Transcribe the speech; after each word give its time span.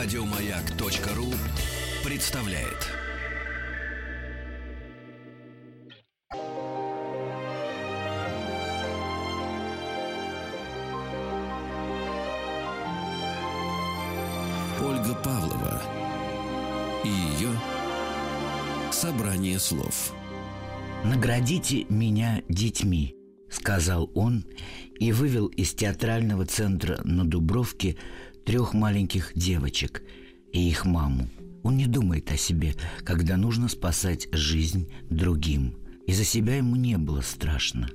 Радиомаяк.ру 0.00 1.26
представляет. 2.08 2.86
Ольга 14.80 15.14
Павлова 15.24 15.82
и 17.02 17.08
ее 17.08 17.50
собрание 18.92 19.58
слов. 19.58 20.14
«Наградите 21.04 21.86
меня 21.88 22.42
детьми»,— 22.48 23.16
сказал 23.50 24.08
он 24.14 24.44
и 25.00 25.10
вывел 25.10 25.46
из 25.46 25.74
театрального 25.74 26.46
центра 26.46 27.00
на 27.02 27.24
Дубровке 27.24 27.96
трех 28.44 28.74
маленьких 28.74 29.32
девочек 29.34 30.02
и 30.52 30.68
их 30.68 30.84
маму. 30.84 31.28
Он 31.62 31.76
не 31.76 31.86
думает 31.86 32.30
о 32.30 32.36
себе, 32.36 32.74
когда 33.04 33.36
нужно 33.36 33.68
спасать 33.68 34.28
жизнь 34.32 34.90
другим. 35.10 35.76
И 36.06 36.12
за 36.12 36.24
себя 36.24 36.56
ему 36.56 36.76
не 36.76 36.96
было 36.96 37.20
страшно. 37.20 37.88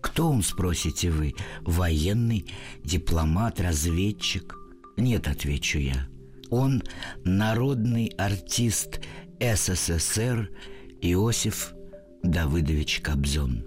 Кто 0.00 0.30
он, 0.30 0.42
спросите 0.42 1.10
вы? 1.10 1.34
Военный, 1.62 2.46
дипломат, 2.84 3.60
разведчик? 3.60 4.56
Нет, 4.96 5.28
отвечу 5.28 5.78
я. 5.78 6.08
Он 6.50 6.82
народный 7.24 8.06
артист 8.18 9.00
СССР 9.40 10.50
Иосиф 11.00 11.72
Давыдович 12.22 13.00
Кобзон. 13.00 13.64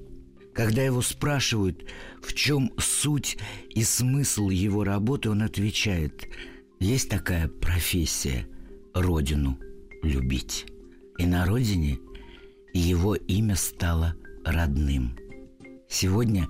Когда 0.54 0.84
его 0.84 1.02
спрашивают, 1.02 1.86
в 2.22 2.34
чем 2.34 2.72
суть 2.78 3.38
и 3.70 3.84
смысл 3.84 4.50
его 4.50 4.84
работы, 4.84 5.30
он 5.30 5.42
отвечает, 5.42 6.28
есть 6.80 7.10
такая 7.10 7.48
профессия– 7.48 8.48
родину 8.94 9.58
любить. 10.04 10.66
И 11.18 11.26
на 11.26 11.46
родине 11.46 12.00
его 12.74 13.16
имя 13.16 13.56
стало 13.56 14.16
родным. 14.46 15.18
Сегодня, 15.90 16.48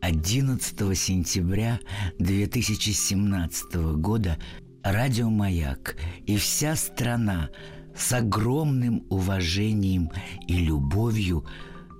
11 0.00 0.98
сентября 0.98 1.80
2017 2.18 3.74
года, 3.96 4.38
Радио 4.82 5.30
«Маяк» 5.30 5.96
и 6.26 6.36
вся 6.36 6.74
страна 6.74 7.50
с 7.96 8.12
огромным 8.12 9.06
уважением 9.10 10.10
и 10.48 10.56
любовью 10.56 11.46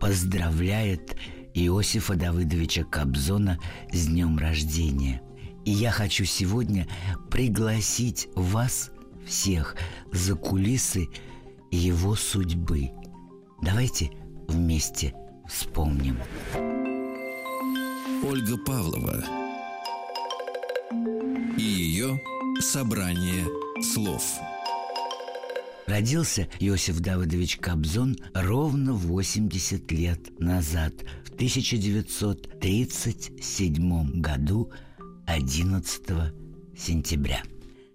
поздравляет 0.00 1.16
Иосифа 1.54 2.14
Давыдовича 2.14 2.84
Кобзона 2.84 3.58
с 3.92 4.06
днем 4.06 4.38
рождения. 4.38 5.22
И 5.64 5.70
я 5.70 5.90
хочу 5.90 6.24
сегодня 6.24 6.88
пригласить 7.30 8.28
вас 8.34 8.90
всех 9.26 9.76
за 10.12 10.34
кулисы 10.34 11.08
его 11.70 12.16
судьбы. 12.16 12.90
Давайте 13.62 14.10
вместе 14.48 15.14
вспомним. 15.48 16.18
Ольга 18.24 18.56
Павлова 18.58 19.24
и 21.56 21.62
ее 21.62 22.20
собрание 22.60 23.44
слов. 23.82 24.22
Родился 25.86 26.48
Иосиф 26.60 27.00
Давыдович 27.00 27.56
Кобзон 27.58 28.16
ровно 28.34 28.94
80 28.94 29.92
лет 29.92 30.38
назад, 30.38 30.94
в 31.24 31.34
1937 31.34 34.20
году, 34.20 34.70
11 35.26 36.02
сентября. 36.76 37.42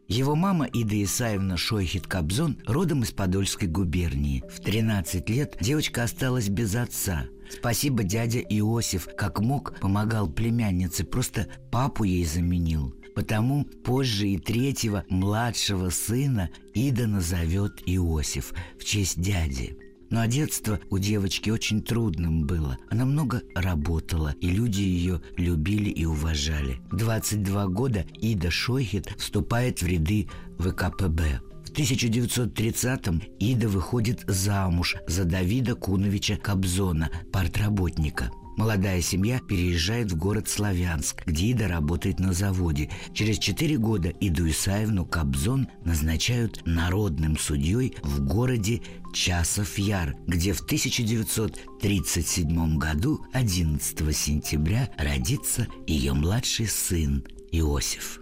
Его 0.07 0.35
мама 0.35 0.65
Ида 0.65 1.03
Исаевна 1.03 1.55
Шойхит-Кобзон 1.55 2.57
родом 2.65 3.03
из 3.03 3.11
Подольской 3.11 3.67
губернии. 3.67 4.41
В 4.49 4.61
13 4.61 5.29
лет 5.29 5.57
девочка 5.59 6.03
осталась 6.03 6.47
без 6.47 6.75
отца. 6.75 7.25
Спасибо 7.51 8.03
дядя 8.03 8.39
Иосиф, 8.39 9.09
как 9.17 9.41
мог, 9.41 9.77
помогал 9.79 10.29
племяннице, 10.29 11.03
просто 11.03 11.47
папу 11.71 12.05
ей 12.05 12.23
заменил. 12.25 12.95
Потому 13.17 13.63
позже 13.63 14.27
и 14.27 14.37
третьего 14.37 15.03
младшего 15.09 15.89
сына 15.89 16.51
Ида 16.75 17.07
назовет 17.07 17.81
Иосиф 17.87 18.53
в 18.79 18.85
честь 18.85 19.19
дяди. 19.19 19.75
Но 20.11 20.23
детство 20.27 20.79
у 20.91 20.99
девочки 20.99 21.49
очень 21.49 21.81
трудным 21.81 22.45
было. 22.45 22.77
Она 22.91 23.05
много 23.05 23.41
работала, 23.55 24.35
и 24.39 24.51
люди 24.51 24.81
ее 24.81 25.19
любили 25.35 25.89
и 25.89 26.05
уважали. 26.05 26.77
В 26.91 26.95
22 26.95 27.65
года 27.69 28.05
Ида 28.21 28.51
Шойхет 28.51 29.07
вступает 29.17 29.81
в 29.81 29.87
ряды 29.87 30.29
ВКПБ. 30.59 31.41
В 31.65 31.71
1930-м 31.71 33.23
Ида 33.39 33.67
выходит 33.67 34.25
замуж 34.27 34.95
за 35.07 35.25
Давида 35.25 35.73
Куновича 35.73 36.35
Кобзона, 36.37 37.09
партработника– 37.33 38.29
Молодая 38.57 38.99
семья 39.01 39.39
переезжает 39.39 40.11
в 40.11 40.17
город 40.17 40.49
Славянск, 40.49 41.23
где 41.27 41.51
Ида 41.51 41.67
работает 41.67 42.19
на 42.19 42.33
заводе. 42.33 42.89
Через 43.13 43.37
четыре 43.37 43.77
года 43.77 44.11
Иду 44.19 44.49
Исаевну 44.49 45.05
Кобзон 45.05 45.67
назначают 45.85 46.65
народным 46.65 47.37
судьей 47.37 47.95
в 48.01 48.25
городе 48.25 48.81
Часов 49.13 49.77
Яр, 49.77 50.15
где 50.25 50.53
в 50.53 50.61
1937 50.61 52.77
году, 52.79 53.23
11 53.31 54.17
сентября, 54.17 54.89
родится 54.97 55.67
ее 55.85 56.13
младший 56.13 56.65
сын 56.65 57.23
Иосиф. 57.51 58.21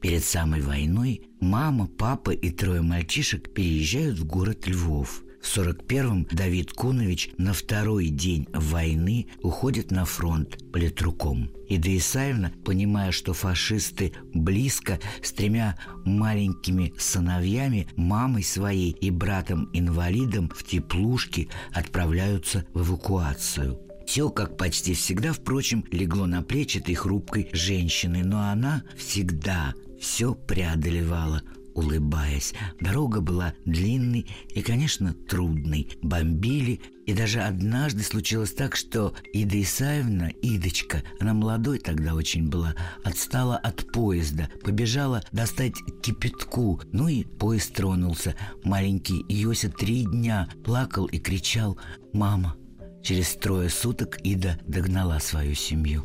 Перед 0.00 0.24
самой 0.24 0.60
войной 0.60 1.22
мама, 1.40 1.88
папа 1.88 2.30
и 2.30 2.50
трое 2.50 2.82
мальчишек 2.82 3.52
переезжают 3.52 4.16
в 4.16 4.26
город 4.26 4.68
Львов– 4.68 5.24
в 5.42 5.58
41-м 5.58 6.28
Давид 6.30 6.72
Кунович 6.72 7.30
на 7.36 7.52
второй 7.52 8.08
день 8.08 8.46
войны 8.52 9.26
уходит 9.42 9.90
на 9.90 10.04
фронт 10.04 10.58
политруком. 10.72 11.50
Ида 11.68 11.96
Исаевна, 11.96 12.52
понимая, 12.64 13.12
что 13.12 13.34
фашисты 13.34 14.12
близко, 14.32 15.00
с 15.22 15.32
тремя 15.32 15.76
маленькими 16.04 16.94
сыновьями, 16.96 17.88
мамой 17.96 18.44
своей 18.44 18.90
и 18.90 19.10
братом-инвалидом 19.10 20.50
в 20.54 20.64
теплушке 20.64 21.48
отправляются 21.72 22.64
в 22.72 22.82
эвакуацию. 22.82 23.78
Все, 24.06 24.30
как 24.30 24.56
почти 24.56 24.94
всегда, 24.94 25.32
впрочем, 25.32 25.84
легло 25.90 26.26
на 26.26 26.42
плечи 26.42 26.78
этой 26.78 26.94
хрупкой 26.94 27.48
женщины, 27.52 28.22
но 28.24 28.50
она 28.50 28.82
всегда 28.96 29.74
все 30.00 30.34
преодолевала 30.34 31.42
улыбаясь. 31.74 32.54
Дорога 32.80 33.20
была 33.20 33.54
длинной 33.64 34.26
и, 34.54 34.62
конечно, 34.62 35.14
трудной. 35.14 35.88
Бомбили, 36.02 36.80
и 37.06 37.14
даже 37.14 37.40
однажды 37.40 38.02
случилось 38.02 38.52
так, 38.52 38.76
что 38.76 39.14
Ида 39.32 39.60
Исаевна, 39.60 40.30
Идочка, 40.42 41.02
она 41.20 41.34
молодой 41.34 41.78
тогда 41.78 42.14
очень 42.14 42.48
была, 42.48 42.74
отстала 43.04 43.56
от 43.56 43.90
поезда, 43.92 44.48
побежала 44.62 45.22
достать 45.32 45.74
кипятку. 46.02 46.80
Ну 46.92 47.08
и 47.08 47.24
поезд 47.24 47.74
тронулся. 47.74 48.34
Маленький 48.64 49.24
Йося 49.28 49.70
три 49.70 50.04
дня 50.04 50.48
плакал 50.64 51.06
и 51.06 51.18
кричал 51.18 51.78
«Мама!». 52.12 52.56
Через 53.02 53.34
трое 53.34 53.68
суток 53.68 54.18
Ида 54.22 54.60
догнала 54.66 55.18
свою 55.18 55.54
семью. 55.54 56.04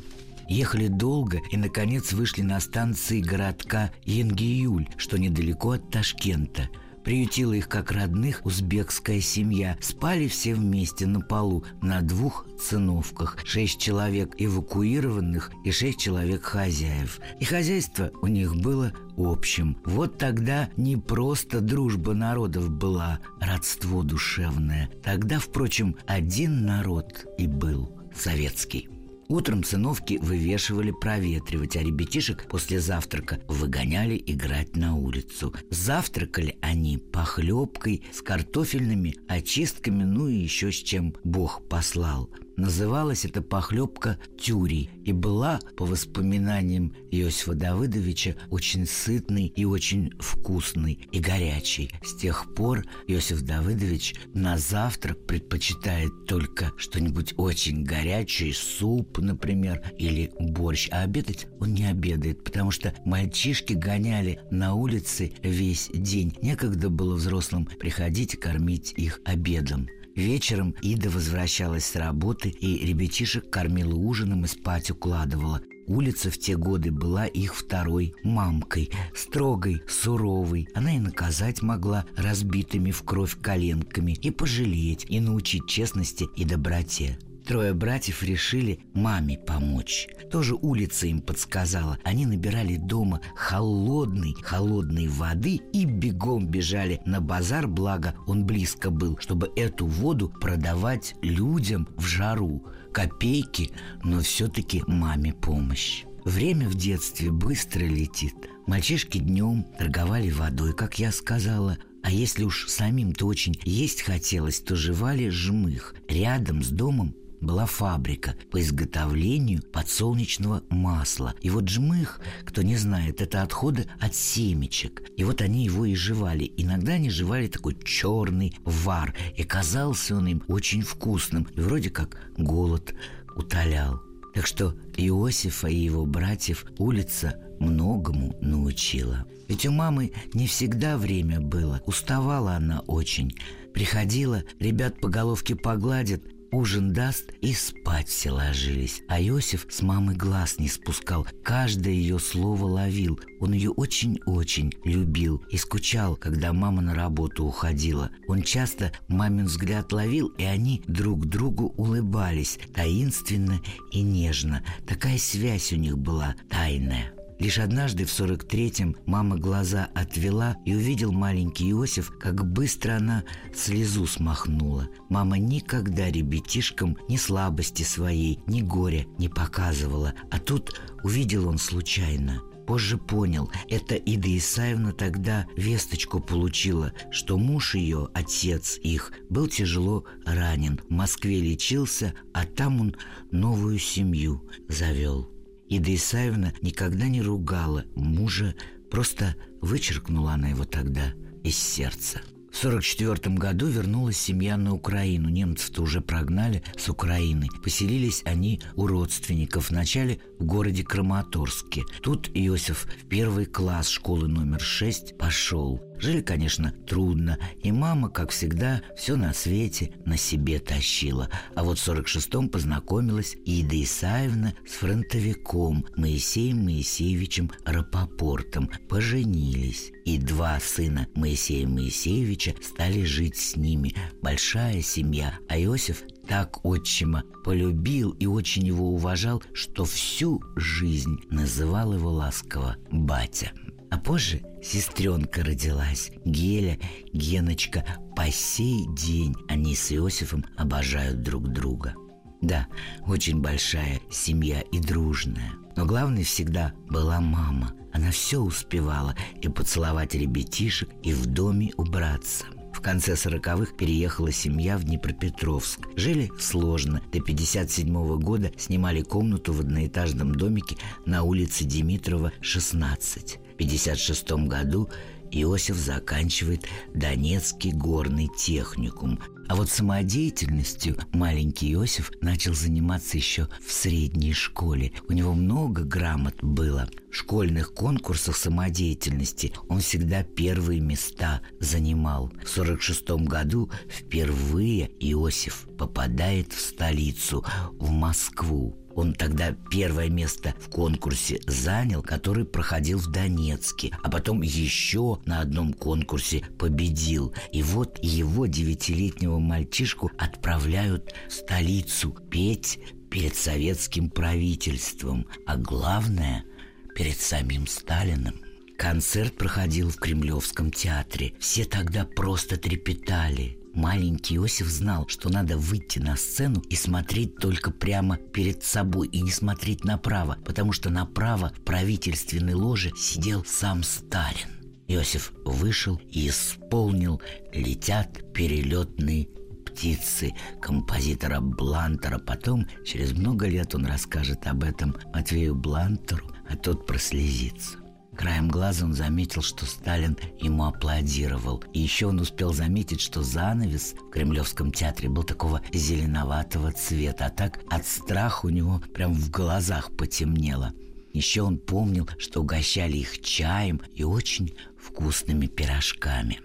Ехали 0.49 0.87
долго 0.87 1.41
и, 1.51 1.57
наконец, 1.57 2.13
вышли 2.13 2.41
на 2.41 2.59
станции 2.59 3.21
городка 3.21 3.91
Янгиюль, 4.05 4.87
что 4.97 5.17
недалеко 5.17 5.71
от 5.71 5.89
Ташкента. 5.91 6.69
Приютила 7.03 7.53
их 7.53 7.69
как 7.69 7.93
родных 7.93 8.45
узбекская 8.45 9.21
семья. 9.21 9.77
Спали 9.79 10.27
все 10.27 10.53
вместе 10.53 11.07
на 11.07 11.21
полу 11.21 11.63
на 11.81 12.01
двух 12.01 12.45
циновках. 12.59 13.37
Шесть 13.45 13.79
человек 13.79 14.35
эвакуированных 14.37 15.51
и 15.63 15.71
шесть 15.71 15.99
человек 15.99 16.43
хозяев. 16.43 17.21
И 17.39 17.45
хозяйство 17.45 18.11
у 18.21 18.27
них 18.27 18.57
было 18.57 18.91
общим. 19.15 19.77
Вот 19.85 20.17
тогда 20.17 20.69
не 20.75 20.97
просто 20.97 21.61
дружба 21.61 22.13
народов 22.13 22.69
была, 22.69 23.19
родство 23.39 24.03
душевное. 24.03 24.89
Тогда, 25.01 25.39
впрочем, 25.39 25.95
один 26.07 26.65
народ 26.65 27.25
и 27.37 27.47
был 27.47 27.97
советский. 28.13 28.89
Утром 29.29 29.63
сыновки 29.63 30.17
вывешивали 30.21 30.91
проветривать, 30.91 31.75
а 31.75 31.83
ребятишек 31.83 32.47
после 32.47 32.79
завтрака 32.79 33.41
выгоняли 33.47 34.21
играть 34.25 34.75
на 34.77 34.95
улицу. 34.95 35.53
Завтракали 35.69 36.57
они 36.61 36.97
похлебкой 36.97 38.03
с 38.13 38.21
картофельными 38.21 39.15
очистками, 39.27 40.03
ну 40.03 40.29
и 40.29 40.35
еще 40.35 40.71
с 40.71 40.75
чем 40.75 41.13
Бог 41.23 41.67
послал. 41.67 42.29
Называлась 42.57 43.23
эта 43.23 43.43
похлебка 43.43 44.17
тюри 44.39 44.89
и 45.05 45.13
была, 45.13 45.59
по 45.77 45.85
воспоминаниям 45.85 46.95
Иосифа 47.11 47.53
Давыдовича, 47.53 48.35
очень 48.49 48.87
сытной 48.87 49.45
и 49.45 49.63
очень 49.63 50.11
вкусной 50.19 51.07
и 51.11 51.19
горячей. 51.19 51.91
С 52.03 52.15
тех 52.15 52.55
пор 52.55 52.83
Иосиф 53.07 53.43
Давыдович 53.43 54.15
на 54.33 54.57
завтрак 54.57 55.23
предпочитает 55.27 56.25
только 56.25 56.71
что-нибудь 56.77 57.35
очень 57.37 57.83
горячее, 57.83 58.55
суп, 58.55 59.19
например, 59.19 59.83
или 59.99 60.31
борщ, 60.39 60.89
а 60.91 61.03
обедать 61.03 61.45
он 61.59 61.75
не 61.75 61.85
обедает, 61.85 62.43
потому 62.43 62.71
что 62.71 62.91
мальчишки 63.05 63.73
гоняли 63.73 64.39
на 64.49 64.73
улице 64.73 65.31
весь 65.43 65.91
день. 65.93 66.35
Некогда 66.41 66.89
было 66.89 67.13
взрослым 67.13 67.65
приходить 67.65 68.33
и 68.33 68.37
кормить 68.37 68.93
их 68.97 69.21
обедом. 69.25 69.87
Вечером 70.17 70.73
Ида 70.81 71.11
возвращалась 71.11 71.85
с 71.85 71.95
работы 71.95 72.49
и 72.49 72.83
ребятишек 72.83 73.51
кормила 73.51 73.93
ужином 73.93 74.45
и 74.45 74.47
спать 74.47 74.89
укладывала. 74.89 75.61
Улица 75.85 76.31
в 76.31 76.39
те 76.39 76.57
годы 76.57 76.91
была 76.91 77.27
их 77.27 77.55
второй 77.55 78.15
мамкой, 78.23 78.89
строгой, 79.13 79.83
суровой. 79.87 80.69
Она 80.73 80.95
и 80.95 80.99
наказать 80.99 81.61
могла 81.61 82.07
разбитыми 82.15 82.89
в 82.89 83.03
кровь 83.03 83.37
коленками, 83.39 84.13
и 84.13 84.31
пожалеть, 84.31 85.05
и 85.07 85.19
научить 85.19 85.67
честности 85.67 86.25
и 86.35 86.45
доброте. 86.45 87.19
Трое 87.47 87.73
братьев 87.73 88.23
решили 88.23 88.81
маме 88.93 89.37
помочь. 89.37 90.09
Тоже 90.29 90.53
улица 90.53 91.07
им 91.07 91.21
подсказала. 91.21 91.97
Они 92.03 92.25
набирали 92.25 92.75
дома 92.75 93.21
холодной, 93.37 94.35
холодной 94.43 95.07
воды 95.07 95.61
и 95.71 95.85
бегом 95.85 96.45
бежали 96.45 96.99
на 97.05 97.21
базар, 97.21 97.69
благо 97.69 98.15
он 98.27 98.45
близко 98.45 98.89
был, 98.89 99.17
чтобы 99.19 99.49
эту 99.55 99.85
воду 99.85 100.27
продавать 100.41 101.15
людям 101.21 101.87
в 101.95 102.05
жару. 102.05 102.65
Копейки, 102.91 103.71
но 104.03 104.19
все-таки 104.19 104.83
маме 104.85 105.33
помощь. 105.33 106.03
Время 106.25 106.67
в 106.67 106.75
детстве 106.75 107.31
быстро 107.31 107.85
летит. 107.85 108.35
Мальчишки 108.65 109.19
днем 109.19 109.65
торговали 109.79 110.29
водой, 110.29 110.73
как 110.73 110.99
я 110.99 111.13
сказала, 111.13 111.77
а 112.03 112.11
если 112.11 112.43
уж 112.43 112.67
самим-то 112.67 113.25
очень 113.25 113.57
есть 113.63 114.01
хотелось, 114.01 114.59
то 114.59 114.75
жевали 114.75 115.29
жмых. 115.29 115.95
Рядом 116.09 116.61
с 116.61 116.69
домом 116.69 117.15
была 117.41 117.65
фабрика 117.65 118.35
по 118.51 118.61
изготовлению 118.61 119.61
подсолнечного 119.61 120.63
масла. 120.69 121.35
И 121.41 121.49
вот 121.49 121.69
жмых, 121.69 122.19
кто 122.45 122.61
не 122.61 122.75
знает, 122.75 123.21
это 123.21 123.43
отходы 123.43 123.87
от 123.99 124.15
семечек. 124.15 125.03
И 125.17 125.23
вот 125.23 125.41
они 125.41 125.65
его 125.65 125.85
и 125.85 125.95
жевали. 125.95 126.51
Иногда 126.57 126.93
они 126.93 127.09
жевали 127.09 127.47
такой 127.47 127.77
черный 127.83 128.55
вар, 128.63 129.15
и 129.35 129.43
казался 129.43 130.15
он 130.15 130.27
им 130.27 130.43
очень 130.47 130.81
вкусным. 130.81 131.47
И 131.55 131.59
вроде 131.59 131.89
как 131.89 132.17
голод 132.37 132.93
утолял. 133.35 134.01
Так 134.33 134.45
что 134.45 134.75
Иосифа 134.97 135.67
и 135.67 135.75
его 135.75 136.05
братьев 136.05 136.65
улица 136.77 137.41
многому 137.59 138.37
научила. 138.41 139.25
Ведь 139.47 139.65
у 139.65 139.71
мамы 139.71 140.11
не 140.33 140.47
всегда 140.47 140.97
время 140.97 141.39
было. 141.39 141.81
Уставала 141.85 142.53
она 142.53 142.81
очень. 142.81 143.35
Приходила, 143.73 144.43
ребят 144.59 144.99
по 144.99 145.07
головке 145.07 145.55
погладит, 145.55 146.23
ужин 146.51 146.93
даст 146.93 147.31
и 147.41 147.53
спать 147.53 148.07
все 148.07 148.31
ложились. 148.31 149.01
А 149.07 149.21
Иосиф 149.21 149.65
с 149.69 149.81
мамы 149.81 150.13
глаз 150.15 150.59
не 150.59 150.67
спускал, 150.67 151.27
каждое 151.43 151.93
ее 151.93 152.19
слово 152.19 152.65
ловил. 152.65 153.19
Он 153.39 153.53
ее 153.53 153.71
очень-очень 153.71 154.73
любил 154.83 155.43
и 155.49 155.57
скучал, 155.57 156.15
когда 156.15 156.53
мама 156.53 156.81
на 156.81 156.95
работу 156.95 157.45
уходила. 157.45 158.11
Он 158.27 158.41
часто 158.41 158.91
мамин 159.07 159.45
взгляд 159.45 159.91
ловил, 159.91 160.27
и 160.37 160.43
они 160.43 160.83
друг 160.87 161.25
другу 161.25 161.73
улыбались, 161.77 162.59
таинственно 162.73 163.59
и 163.91 164.01
нежно. 164.01 164.63
Такая 164.85 165.17
связь 165.17 165.73
у 165.73 165.75
них 165.75 165.97
была 165.97 166.35
тайная. 166.49 167.16
Лишь 167.39 167.59
однажды 167.59 168.05
в 168.05 168.11
сорок 168.11 168.45
третьем 168.45 168.95
мама 169.05 169.37
глаза 169.37 169.89
отвела 169.93 170.57
и 170.65 170.73
увидел 170.73 171.11
маленький 171.11 171.69
Иосиф, 171.69 172.11
как 172.19 172.43
быстро 172.43 172.97
она 172.97 173.23
слезу 173.55 174.07
смахнула. 174.07 174.87
Мама 175.09 175.37
никогда 175.37 176.09
ребятишкам 176.09 176.97
ни 177.07 177.15
слабости 177.15 177.83
своей, 177.83 178.39
ни 178.47 178.61
горя 178.61 179.05
не 179.19 179.29
показывала, 179.29 180.15
а 180.31 180.39
тут 180.39 180.81
увидел 181.03 181.47
он 181.47 181.59
случайно. 181.59 182.41
Позже 182.65 182.97
понял, 182.97 183.49
это 183.69 183.95
Ида 183.95 184.35
Исаевна 184.35 184.91
тогда 184.91 185.45
весточку 185.55 186.19
получила, 186.19 186.91
что 187.11 187.37
муж 187.37 187.75
ее, 187.75 188.09
отец 188.13 188.77
их, 188.83 189.13
был 189.29 189.47
тяжело 189.47 190.03
ранен, 190.25 190.81
в 190.89 190.91
Москве 190.91 191.39
лечился, 191.39 192.13
а 192.33 192.45
там 192.45 192.81
он 192.81 192.95
новую 193.31 193.79
семью 193.79 194.43
завел. 194.67 195.36
Ида 195.69 195.93
Исаевна 195.93 196.53
никогда 196.61 197.07
не 197.07 197.21
ругала 197.21 197.85
мужа, 197.95 198.55
просто 198.89 199.35
вычеркнула 199.61 200.33
она 200.33 200.49
его 200.49 200.63
тогда 200.63 201.13
из 201.43 201.57
сердца. 201.57 202.21
В 202.51 202.59
1944 202.65 203.35
году 203.35 203.67
вернулась 203.67 204.17
семья 204.17 204.57
на 204.57 204.73
Украину. 204.73 205.29
Немцев-то 205.29 205.83
уже 205.83 206.01
прогнали 206.01 206.63
с 206.75 206.89
Украины. 206.89 207.49
Поселились 207.63 208.23
они 208.25 208.61
у 208.75 208.87
родственников. 208.87 209.69
Вначале 209.69 210.21
городе 210.45 210.83
Краматорске. 210.83 211.83
Тут 212.01 212.29
Иосиф 212.33 212.85
в 212.85 213.07
первый 213.07 213.45
класс 213.45 213.89
школы 213.89 214.27
номер 214.27 214.59
6 214.59 215.17
пошел. 215.17 215.81
Жили, 215.99 216.21
конечно, 216.21 216.71
трудно, 216.85 217.39
и 217.63 217.71
мама, 217.71 218.09
как 218.09 218.29
всегда, 218.29 218.81
все 218.95 219.15
на 219.15 219.33
свете 219.33 219.93
на 220.05 220.15
себе 220.15 220.59
тащила. 220.59 221.29
А 221.55 221.63
вот 221.63 221.79
в 221.79 221.87
46-м 221.87 222.49
познакомилась 222.49 223.35
Ида 223.45 223.81
Исаевна 223.81 224.53
с 224.67 224.73
фронтовиком 224.73 225.87
Моисеем 225.95 226.65
Моисеевичем 226.65 227.51
Рапопортом. 227.65 228.69
Поженились, 228.87 229.91
и 230.05 230.19
два 230.19 230.59
сына 230.59 231.07
Моисея 231.15 231.67
Моисеевича 231.67 232.53
стали 232.61 233.03
жить 233.03 233.37
с 233.37 233.55
ними. 233.55 233.95
Большая 234.21 234.81
семья, 234.83 235.39
а 235.49 235.59
Иосиф 235.59 236.03
так 236.27 236.65
отчима 236.65 237.23
полюбил 237.43 238.11
и 238.11 238.25
очень 238.25 238.65
его 238.65 238.89
уважал, 238.89 239.41
что 239.53 239.85
всю 239.85 240.41
жизнь 240.55 241.19
называл 241.29 241.93
его 241.93 242.11
ласково 242.11 242.75
«батя». 242.91 243.51
А 243.89 243.97
позже 243.97 244.41
сестренка 244.61 245.43
родилась, 245.43 246.11
Геля, 246.25 246.77
Геночка. 247.13 247.85
По 248.15 248.29
сей 248.29 248.85
день 248.95 249.33
они 249.47 249.75
с 249.75 249.91
Иосифом 249.93 250.43
обожают 250.57 251.21
друг 251.21 251.47
друга. 251.47 251.95
Да, 252.41 252.67
очень 253.05 253.39
большая 253.39 254.01
семья 254.11 254.61
и 254.71 254.79
дружная. 254.79 255.53
Но 255.77 255.85
главной 255.85 256.23
всегда 256.23 256.73
была 256.89 257.21
мама. 257.21 257.71
Она 257.93 258.11
все 258.11 258.39
успевала 258.39 259.15
и 259.41 259.47
поцеловать 259.47 260.13
ребятишек, 260.15 260.89
и 261.01 261.13
в 261.13 261.25
доме 261.25 261.71
убраться. 261.77 262.45
В 262.77 262.81
конце 262.81 263.15
сороковых 263.15 263.75
переехала 263.75 264.31
семья 264.31 264.77
в 264.77 264.83
Днепропетровск. 264.83 265.79
Жили 265.95 266.31
сложно. 266.39 267.01
До 267.11 267.19
57 267.19 268.19
года 268.19 268.51
снимали 268.55 269.01
комнату 269.01 269.51
в 269.51 269.61
одноэтажном 269.61 270.35
домике 270.35 270.77
на 271.07 271.23
улице 271.23 271.63
Димитрова, 271.63 272.31
16. 272.41 273.39
1956 273.55 274.31
году 274.47 274.89
Иосиф 275.31 275.75
заканчивает 275.75 276.65
Донецкий 276.93 277.71
горный 277.71 278.29
техникум. 278.37 279.19
А 279.47 279.55
вот 279.55 279.69
самодеятельностью 279.69 280.97
маленький 281.13 281.71
Иосиф 281.73 282.11
начал 282.21 282.53
заниматься 282.53 283.17
еще 283.17 283.47
в 283.65 283.71
средней 283.71 284.33
школе. 284.33 284.91
У 285.07 285.13
него 285.13 285.33
много 285.33 285.83
грамот 285.83 286.43
было. 286.43 286.89
В 287.09 287.15
школьных 287.15 287.73
конкурсах 287.73 288.35
самодеятельности 288.35 289.53
он 289.69 289.79
всегда 289.79 290.23
первые 290.23 290.81
места 290.81 291.41
занимал. 291.59 292.27
В 292.27 292.57
1946 292.57 293.27
году 293.27 293.71
впервые 293.87 294.91
Иосиф 294.99 295.67
попадает 295.77 296.51
в 296.51 296.59
столицу, 296.59 297.45
в 297.79 297.89
Москву. 297.89 298.75
Он 298.97 299.13
тогда 299.13 299.55
первое 299.69 300.09
место 300.09 300.55
в 300.59 300.69
конкурсе 300.69 301.39
занял, 301.45 302.01
который 302.01 302.45
проходил 302.45 302.97
в 302.97 303.11
Донецке, 303.11 303.95
а 304.01 304.09
потом 304.09 304.41
еще 304.41 305.19
на 305.25 305.39
одном 305.39 305.73
конкурсе 305.73 306.43
победил. 306.57 307.31
И 307.51 307.61
вот 307.61 307.99
его 308.01 308.47
девятилетнего 308.47 309.37
мальчишку 309.37 310.09
отправляют 310.17 311.13
в 311.29 311.33
столицу 311.33 312.09
петь 312.31 312.79
перед 313.11 313.35
советским 313.35 314.09
правительством, 314.09 315.27
а 315.45 315.57
главное– 315.57 316.43
перед 316.95 317.19
самим 317.19 317.67
Сталиным. 317.67 318.41
Концерт 318.79 319.37
проходил 319.37 319.91
в 319.91 319.97
Кремлевском 319.97 320.71
театре. 320.71 321.35
Все 321.39 321.65
тогда 321.65 322.03
просто 322.03 322.57
трепетали. 322.57 323.59
Маленький 323.77 324.37
Иосиф 324.37 324.65
знал, 324.69 325.07
что 325.07 325.29
надо 325.29 325.55
выйти 325.55 325.99
на 325.99 326.15
сцену 326.17 326.61
и 326.61 326.75
смотреть 326.75 327.35
только 327.35 327.69
прямо 327.69 328.17
перед 328.17 328.63
собой 328.63 329.07
и 329.07 329.21
не 329.21 329.29
смотреть 329.29 329.83
направо, 329.83 330.39
потому 330.43 330.71
что 330.71 330.89
направо 330.89 331.53
в 331.55 331.63
правительственной 331.63 332.55
ложе 332.55 332.91
сидел 332.97 333.45
сам 333.45 333.83
Сталин. 333.83 334.49
Иосиф 334.87 335.31
вышел 335.45 336.01
и 336.09 336.27
исполнил 336.27 337.21
«Летят 337.53 338.33
перелетные 338.33 339.27
птицы 339.67 340.33
композитора 340.59 341.39
Блантера. 341.39 342.17
Потом, 342.17 342.65
через 342.83 343.11
много 343.13 343.47
лет, 343.47 343.75
он 343.75 343.85
расскажет 343.85 344.47
об 344.47 344.63
этом 344.63 344.95
Матвею 345.13 345.53
Блантеру, 345.53 346.25
а 346.49 346.57
тот 346.57 346.87
прослезится. 346.87 347.77
Краем 348.17 348.47
глаза 348.49 348.83
он 348.83 348.93
заметил, 348.93 349.43
что 349.43 349.67
Сталин 349.67 350.17
ему 350.39 350.65
аплодировал. 350.65 351.63
И 351.73 351.79
еще 351.79 352.07
он 352.07 352.19
успел 352.19 352.51
заметить, 352.51 352.99
что 352.99 353.21
занавес 353.21 353.93
в 353.93 354.09
Кремлевском 354.09 354.71
театре 354.71 355.07
был 355.07 355.23
такого 355.23 355.61
зеленоватого 355.71 356.71
цвета, 356.71 357.27
а 357.27 357.29
так 357.29 357.59
от 357.69 357.85
страха 357.85 358.47
у 358.47 358.49
него 358.49 358.81
прям 358.93 359.13
в 359.13 359.29
глазах 359.29 359.95
потемнело. 359.95 360.73
Еще 361.13 361.43
он 361.43 361.59
помнил, 361.59 362.09
что 362.17 362.41
угощали 362.41 362.97
их 362.97 363.21
чаем 363.21 363.81
и 363.93 364.03
очень 364.03 364.55
вкусными 364.79 365.45
пирожками. 365.45 366.39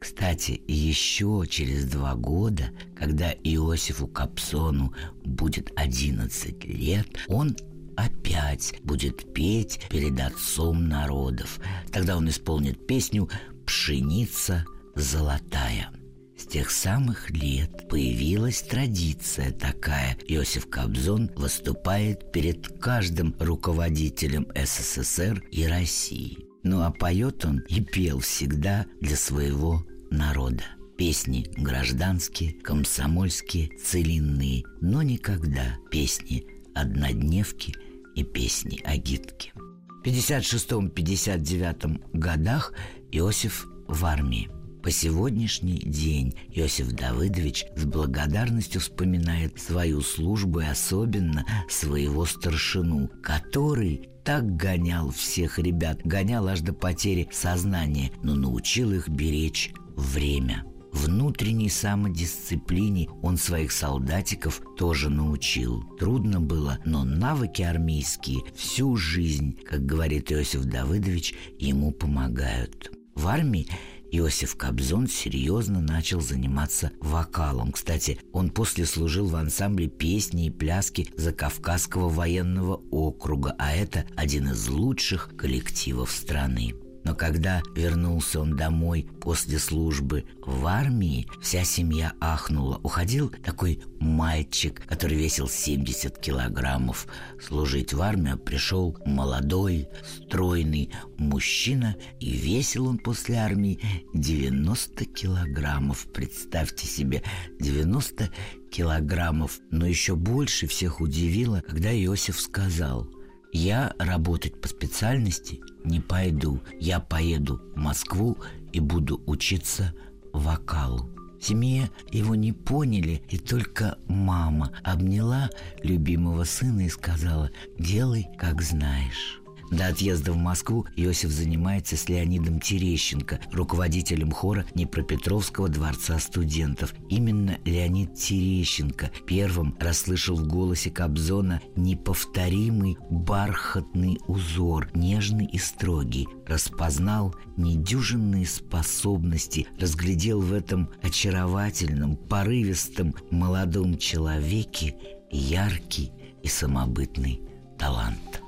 Кстати, 0.00 0.62
еще 0.66 1.44
через 1.48 1.84
два 1.84 2.14
года, 2.14 2.70
когда 2.96 3.32
Иосифу 3.32 4.06
Капсону 4.06 4.94
будет 5.24 5.72
11 5.76 6.64
лет, 6.64 7.06
он 7.26 7.56
опять 7.98 8.74
будет 8.84 9.34
петь 9.34 9.80
перед 9.90 10.18
отцом 10.20 10.88
народов. 10.88 11.58
Тогда 11.92 12.16
он 12.16 12.28
исполнит 12.28 12.86
песню 12.86 13.28
«Пшеница 13.66 14.64
золотая». 14.94 15.90
С 16.36 16.46
тех 16.46 16.70
самых 16.70 17.30
лет 17.30 17.88
появилась 17.88 18.62
традиция 18.62 19.50
такая. 19.50 20.16
Иосиф 20.28 20.70
Кобзон 20.70 21.30
выступает 21.34 22.30
перед 22.30 22.78
каждым 22.80 23.34
руководителем 23.40 24.46
СССР 24.54 25.42
и 25.50 25.66
России. 25.66 26.38
Ну 26.62 26.82
а 26.82 26.92
поет 26.92 27.44
он 27.44 27.58
и 27.68 27.80
пел 27.80 28.20
всегда 28.20 28.86
для 29.00 29.16
своего 29.16 29.84
народа. 30.12 30.62
Песни 30.96 31.46
гражданские, 31.56 32.52
комсомольские, 32.52 33.70
целинные, 33.78 34.62
но 34.80 35.02
никогда 35.02 35.76
песни 35.90 36.46
однодневки– 36.74 37.74
и 38.18 38.24
песни 38.24 38.80
Агитки. 38.84 39.52
В 39.54 40.02
56-59 40.02 42.00
годах 42.12 42.72
Иосиф 43.12 43.68
в 43.86 44.04
армии. 44.04 44.50
По 44.82 44.90
сегодняшний 44.90 45.78
день 45.78 46.34
Иосиф 46.50 46.90
Давыдович 46.92 47.66
с 47.76 47.84
благодарностью 47.84 48.80
вспоминает 48.80 49.60
свою 49.60 50.00
службу 50.00 50.58
и 50.60 50.66
особенно 50.66 51.44
своего 51.68 52.26
старшину, 52.26 53.08
который 53.22 54.08
так 54.24 54.56
гонял 54.56 55.10
всех 55.10 55.60
ребят, 55.60 56.00
гонял 56.04 56.48
аж 56.48 56.60
до 56.60 56.72
потери 56.72 57.28
сознания, 57.30 58.10
но 58.22 58.34
научил 58.34 58.92
их 58.92 59.08
беречь 59.08 59.72
время– 59.96 60.64
Внутренней 60.98 61.68
самодисциплине 61.68 63.08
он 63.22 63.36
своих 63.36 63.70
солдатиков 63.70 64.60
тоже 64.76 65.10
научил. 65.10 65.84
Трудно 65.96 66.40
было, 66.40 66.78
но 66.84 67.04
навыки 67.04 67.62
армейские 67.62 68.40
всю 68.56 68.96
жизнь, 68.96 69.56
как 69.64 69.86
говорит 69.86 70.32
Иосиф 70.32 70.64
Давыдович, 70.64 71.34
ему 71.60 71.92
помогают. 71.92 72.90
В 73.14 73.28
армии 73.28 73.68
Иосиф 74.10 74.56
Кобзон 74.56 75.06
серьезно 75.06 75.80
начал 75.80 76.20
заниматься 76.20 76.90
вокалом. 77.00 77.70
Кстати, 77.70 78.18
он 78.32 78.50
после 78.50 78.84
служил 78.84 79.26
в 79.26 79.36
ансамбле 79.36 79.86
песни 79.86 80.46
и 80.46 80.50
пляски 80.50 81.06
Закавказского 81.16 82.08
военного 82.08 82.82
округа, 82.90 83.54
а 83.56 83.72
это 83.72 84.04
один 84.16 84.48
из 84.48 84.66
лучших 84.68 85.36
коллективов 85.36 86.10
страны. 86.10 86.74
Но 87.08 87.14
когда 87.14 87.62
вернулся 87.74 88.38
он 88.38 88.54
домой 88.54 89.08
после 89.22 89.58
службы 89.58 90.26
в 90.44 90.66
армии, 90.66 91.26
вся 91.40 91.64
семья 91.64 92.12
ахнула. 92.20 92.80
Уходил 92.82 93.30
такой 93.30 93.80
мальчик, 93.98 94.86
который 94.86 95.16
весил 95.16 95.48
70 95.48 96.18
килограммов. 96.18 97.06
Служить 97.40 97.94
в 97.94 98.02
армию 98.02 98.36
пришел 98.36 98.94
молодой, 99.06 99.88
стройный 100.26 100.90
мужчина, 101.16 101.96
и 102.20 102.32
весил 102.32 102.88
он 102.88 102.98
после 102.98 103.36
армии 103.36 103.80
90 104.12 105.06
килограммов. 105.06 106.12
Представьте 106.12 106.86
себе, 106.86 107.22
90 107.58 108.28
килограммов. 108.70 109.60
Но 109.70 109.86
еще 109.86 110.14
больше 110.14 110.66
всех 110.66 111.00
удивило, 111.00 111.62
когда 111.66 111.90
Иосиф 111.90 112.38
сказал– 112.38 113.08
я 113.52 113.94
работать 113.98 114.60
по 114.60 114.68
специальности 114.68 115.60
не 115.84 116.00
пойду. 116.00 116.60
Я 116.78 117.00
поеду 117.00 117.60
в 117.74 117.78
Москву 117.78 118.36
и 118.72 118.80
буду 118.80 119.22
учиться 119.26 119.94
вокалу. 120.32 121.10
В 121.40 121.44
семье 121.44 121.90
его 122.10 122.34
не 122.34 122.52
поняли, 122.52 123.22
и 123.28 123.38
только 123.38 123.96
мама 124.08 124.72
обняла 124.82 125.50
любимого 125.82 126.44
сына 126.44 126.86
и 126.86 126.88
сказала 126.88 127.50
«Делай, 127.78 128.26
как 128.36 128.60
знаешь». 128.60 129.40
До 129.70 129.88
отъезда 129.88 130.32
в 130.32 130.36
Москву 130.36 130.86
Иосиф 130.96 131.30
занимается 131.30 131.96
с 131.96 132.08
Леонидом 132.08 132.58
Терещенко, 132.58 133.38
руководителем 133.52 134.30
хора 134.30 134.64
Днепропетровского 134.74 135.68
дворца 135.68 136.18
студентов. 136.18 136.94
Именно 137.10 137.58
Леонид 137.64 138.14
Терещенко 138.14 139.10
первым 139.26 139.76
расслышал 139.78 140.36
в 140.36 140.46
голосе 140.46 140.90
Кобзона 140.90 141.60
неповторимый 141.76 142.96
бархатный 143.10 144.18
узор, 144.26 144.88
нежный 144.94 145.46
и 145.46 145.58
строгий, 145.58 146.26
распознал 146.46 147.34
недюжинные 147.56 148.46
способности, 148.46 149.66
разглядел 149.78 150.40
в 150.40 150.52
этом 150.52 150.88
очаровательном, 151.02 152.16
порывистом 152.16 153.14
молодом 153.30 153.98
человеке 153.98 154.94
яркий 155.30 156.12
и 156.42 156.48
самобытный 156.48 157.42
талант. 157.78 158.42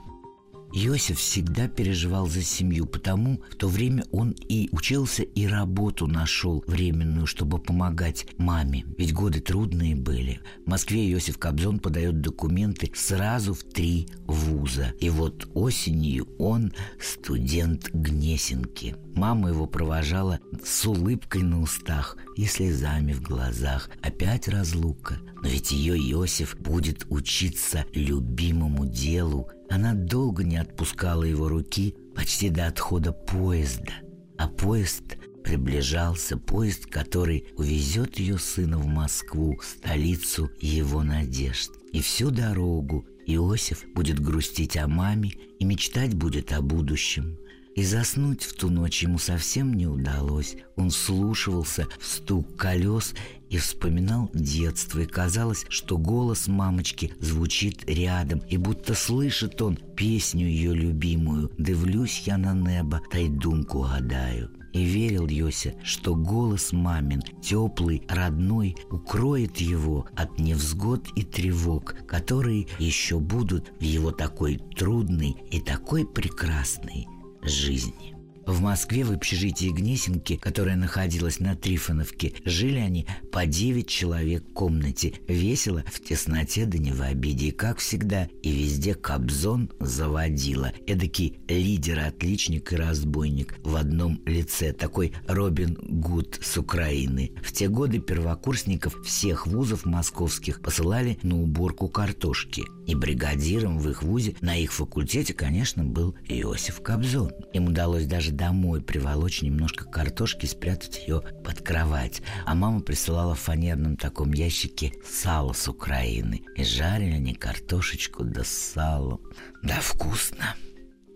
Иосиф 0.73 1.19
всегда 1.19 1.69
переживал 1.69 2.29
за 2.29 2.43
семью, 2.43 2.87
потому 2.87 3.43
в 3.50 3.57
то 3.57 3.69
время 3.69 4.05
он 4.12 4.31
и 4.31 4.69
учился, 4.73 5.23
и 5.23 5.47
работу 5.47 6.07
нашел 6.07 6.62
временную, 6.67 7.27
чтобы 7.27 7.59
помогать 7.59 8.27
маме. 8.39 8.85
Ведь 8.97 9.12
годы 9.12 9.41
трудные 9.41 9.97
были. 9.97 10.41
В 10.65 10.71
Москве 10.71 11.11
Иосиф 11.12 11.39
Кобзон 11.39 11.81
подает 11.81 12.21
документы 12.21 12.91
сразу 12.95 13.55
в 13.55 13.65
три 13.65 14.09
вуза. 14.27 14.95
И 15.00 15.11
вот 15.11 15.49
осенью 15.55 16.29
он 16.39 16.73
студент 17.00 17.91
Гнесинки. 17.93 18.95
Мама 19.15 19.49
его 19.49 19.67
провожала 19.67 20.39
с 20.65 20.87
улыбкой 20.87 21.43
на 21.43 21.61
устах 21.61 22.17
и 22.37 22.45
слезами 22.45 23.12
в 23.12 23.23
глазах. 23.23 23.91
Опять 24.03 24.49
разлука. 24.49 25.19
Но 25.43 25.49
ведь 25.49 25.73
ее 25.73 25.97
Иосиф 25.97 26.57
будет 26.59 27.07
учиться 27.09 27.85
любимому 27.93 28.87
делу– 28.87 29.49
она 29.71 29.95
долго 29.95 30.43
не 30.43 30.57
отпускала 30.57 31.23
его 31.23 31.49
руки 31.49 31.95
почти 32.15 32.50
до 32.50 32.67
отхода 32.67 33.12
поезда. 33.12 33.93
А 34.37 34.49
поезд 34.49 35.17
приближался, 35.45 36.37
поезд, 36.37 36.87
который 36.87 37.47
увезет 37.57 38.19
ее 38.19 38.39
сына 38.39 38.79
в 38.79 38.87
Москву, 38.87 39.59
столицу 39.62 40.50
его 40.61 41.03
надежд. 41.03 41.71
И 41.93 42.00
всю 42.00 42.31
дорогу 42.31 43.07
Иосиф 43.27 43.85
будет 43.95 44.19
грустить 44.19 44.77
о 44.77 44.89
маме 44.89 45.33
и 45.59 45.65
мечтать 45.65 46.15
будет 46.15 46.53
о 46.53 46.62
будущем. 46.62 47.39
И 47.77 47.85
заснуть 47.85 48.43
в 48.43 48.55
ту 48.55 48.69
ночь 48.69 49.03
ему 49.03 49.19
совсем 49.19 49.75
не 49.75 49.87
удалось. 49.87 50.57
Он 50.77 50.91
слушался 50.91 51.87
в 52.00 52.07
стук 52.07 52.57
колес 52.57 53.15
и 53.50 53.59
вспоминал 53.59 54.30
детство, 54.33 55.00
и 55.00 55.07
казалось, 55.07 55.66
что 55.69 55.99
голос 55.99 56.49
мамочки 56.49 57.12
звучит 57.21 57.85
рядом, 57.88 58.38
и 58.49 58.57
будто 58.57 58.95
слышит 58.95 59.61
он 59.61 59.76
песню 59.76 60.47
ее 60.47 60.73
любимую 60.73 61.50
«Дивлюсь 61.59 62.23
я 62.26 62.38
на 62.38 62.54
небо, 62.54 63.02
та 63.11 63.19
думку 63.28 63.83
гадаю». 63.83 64.50
И 64.73 64.85
верил 64.85 65.26
Йося, 65.26 65.75
что 65.83 66.14
голос 66.14 66.73
мамин, 66.73 67.23
теплый, 67.42 68.04
родной, 68.09 68.76
укроет 68.88 69.57
его 69.57 70.07
от 70.14 70.38
невзгод 70.38 71.09
и 71.16 71.25
тревог, 71.25 71.97
которые 72.07 72.69
еще 72.78 73.19
будут 73.19 73.73
в 73.80 73.83
его 73.83 74.12
такой 74.12 74.61
трудной 74.76 75.35
и 75.50 75.61
такой 75.61 76.07
прекрасной 76.07 77.09
жизни. 77.42 78.20
В 78.50 78.62
Москве 78.62 79.04
в 79.04 79.12
общежитии 79.12 79.69
Гнесинки, 79.69 80.35
которое 80.35 80.75
находилось 80.75 81.38
на 81.38 81.54
Трифоновке, 81.54 82.33
жили 82.45 82.78
они 82.80 83.07
по 83.30 83.47
9 83.47 83.87
человек 83.87 84.42
в 84.42 84.52
комнате, 84.52 85.14
весело, 85.28 85.85
в 85.87 86.00
тесноте 86.00 86.66
да 86.66 86.76
не 86.76 86.90
в 86.90 87.00
обиде. 87.00 87.47
И, 87.47 87.50
как 87.52 87.78
всегда, 87.78 88.26
и 88.42 88.50
везде 88.50 88.95
Кобзон 88.95 89.71
заводила. 89.78 90.73
Эдакий 90.88 91.38
лидер-отличник 91.47 92.73
и 92.73 92.76
разбойник 92.76 93.54
в 93.62 93.76
одном 93.76 94.21
лице, 94.26 94.73
такой 94.73 95.12
Робин 95.28 95.78
Гуд 95.80 96.40
с 96.42 96.59
Украины. 96.59 97.30
В 97.45 97.52
те 97.52 97.69
годы 97.69 98.00
первокурсников 98.00 99.00
всех 99.07 99.47
вузов 99.47 99.85
московских 99.85 100.61
посылали 100.61 101.21
на 101.23 101.40
уборку 101.40 101.88
картошки. 101.88 102.64
И 102.88 102.97
бригадиром 102.97 103.78
в 103.78 103.88
их 103.88 104.02
вузе 104.02 104.35
на 104.40 104.57
их 104.57 104.73
факультете, 104.73 105.35
конечно, 105.35 105.85
был 105.85 106.16
Иосиф 106.26 106.83
Кобзон. 106.83 107.30
Им 107.52 107.69
удалось 107.69 108.07
даже 108.07 108.33
домой 108.41 108.81
приволочь 108.81 109.43
немножко 109.43 109.85
картошки 109.85 110.47
спрятать 110.47 111.07
ее 111.07 111.21
под 111.45 111.61
кровать. 111.61 112.23
А 112.47 112.55
мама 112.55 112.81
присылала 112.81 113.35
в 113.35 113.41
фанерном 113.41 113.99
таком 113.99 114.33
ящике 114.33 114.95
сало 115.07 115.53
с 115.53 115.69
Украины. 115.69 116.41
И 116.57 116.65
жарили 116.65 117.17
они 117.17 117.35
картошечку 117.35 118.25
да 118.25 118.43
с 118.43 118.49
салом. 118.49 119.21
Да 119.63 119.79
вкусно! 119.83 120.57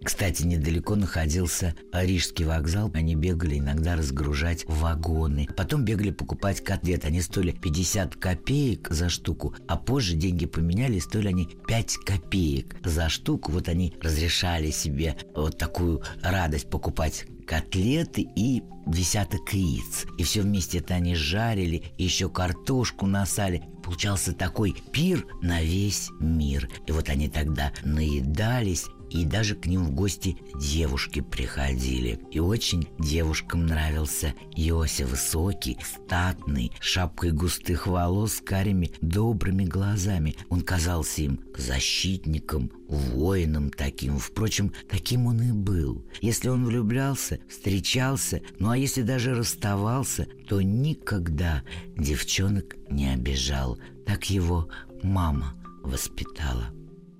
Кстати, 0.04 0.42
недалеко 0.42 0.96
находился 0.96 1.74
Рижский 1.92 2.44
вокзал. 2.44 2.90
Они 2.94 3.14
бегали 3.14 3.58
иногда 3.58 3.96
разгружать 3.96 4.64
вагоны. 4.66 5.48
Потом 5.56 5.84
бегали 5.84 6.10
покупать 6.10 6.62
котлет. 6.62 7.06
Они 7.06 7.22
стоили 7.22 7.52
50 7.52 8.16
копеек 8.16 8.88
за 8.90 9.08
штуку, 9.08 9.54
а 9.66 9.76
позже 9.76 10.14
деньги 10.14 10.44
поменяли, 10.44 10.98
стоили 10.98 11.28
они 11.28 11.48
5 11.66 11.96
копеек 12.04 12.76
за 12.84 13.08
штуку. 13.08 13.52
Вот 13.52 13.68
они 13.68 13.94
разрешали 14.02 14.70
себе 14.70 15.16
вот 15.34 15.56
такую 15.56 16.02
радость 16.22 16.68
покупать 16.68 17.24
котлеты 17.46 18.26
и 18.36 18.62
десяток 18.86 19.52
яиц. 19.52 20.06
И 20.18 20.22
все 20.22 20.42
вместе 20.42 20.78
это 20.78 20.94
они 20.94 21.14
жарили, 21.14 21.84
еще 21.98 22.28
картошку 22.28 23.06
насали. 23.06 23.62
Получался 23.82 24.32
такой 24.32 24.74
пир 24.92 25.26
на 25.42 25.62
весь 25.62 26.10
мир. 26.20 26.68
И 26.86 26.92
вот 26.92 27.08
они 27.08 27.28
тогда 27.28 27.72
наедались 27.84 28.86
и 29.14 29.24
даже 29.24 29.54
к 29.54 29.66
ним 29.66 29.84
в 29.84 29.92
гости 29.92 30.36
девушки 30.60 31.20
приходили. 31.20 32.18
И 32.32 32.40
очень 32.40 32.88
девушкам 32.98 33.64
нравился 33.64 34.34
Йося 34.56 35.06
высокий, 35.06 35.78
статный, 35.80 36.72
шапкой 36.80 37.30
густых 37.30 37.86
волос 37.86 38.42
карими 38.44 38.90
добрыми 39.00 39.64
глазами. 39.64 40.34
Он 40.48 40.62
казался 40.62 41.22
им 41.22 41.40
защитником, 41.56 42.72
воином 42.88 43.70
таким. 43.70 44.18
Впрочем, 44.18 44.72
таким 44.90 45.26
он 45.26 45.40
и 45.42 45.52
был. 45.52 46.04
Если 46.20 46.48
он 46.48 46.64
влюблялся, 46.64 47.38
встречался, 47.48 48.42
ну 48.58 48.70
а 48.70 48.76
если 48.76 49.02
даже 49.02 49.34
расставался, 49.34 50.26
то 50.48 50.60
никогда 50.60 51.62
девчонок 51.96 52.74
не 52.90 53.14
обижал. 53.14 53.78
Так 54.06 54.28
его 54.28 54.68
мама 55.04 55.54
воспитала. 55.84 56.70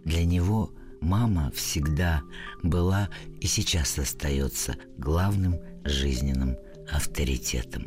Для 0.05 0.25
него– 0.25 0.73
мама 1.05 1.53
всегда 1.55 2.23
была 2.63 3.09
и 3.41 3.47
сейчас 3.47 3.99
остается 3.99 4.77
главным 4.99 5.61
жизненным 5.85 6.57
авторитетом. 6.91 7.83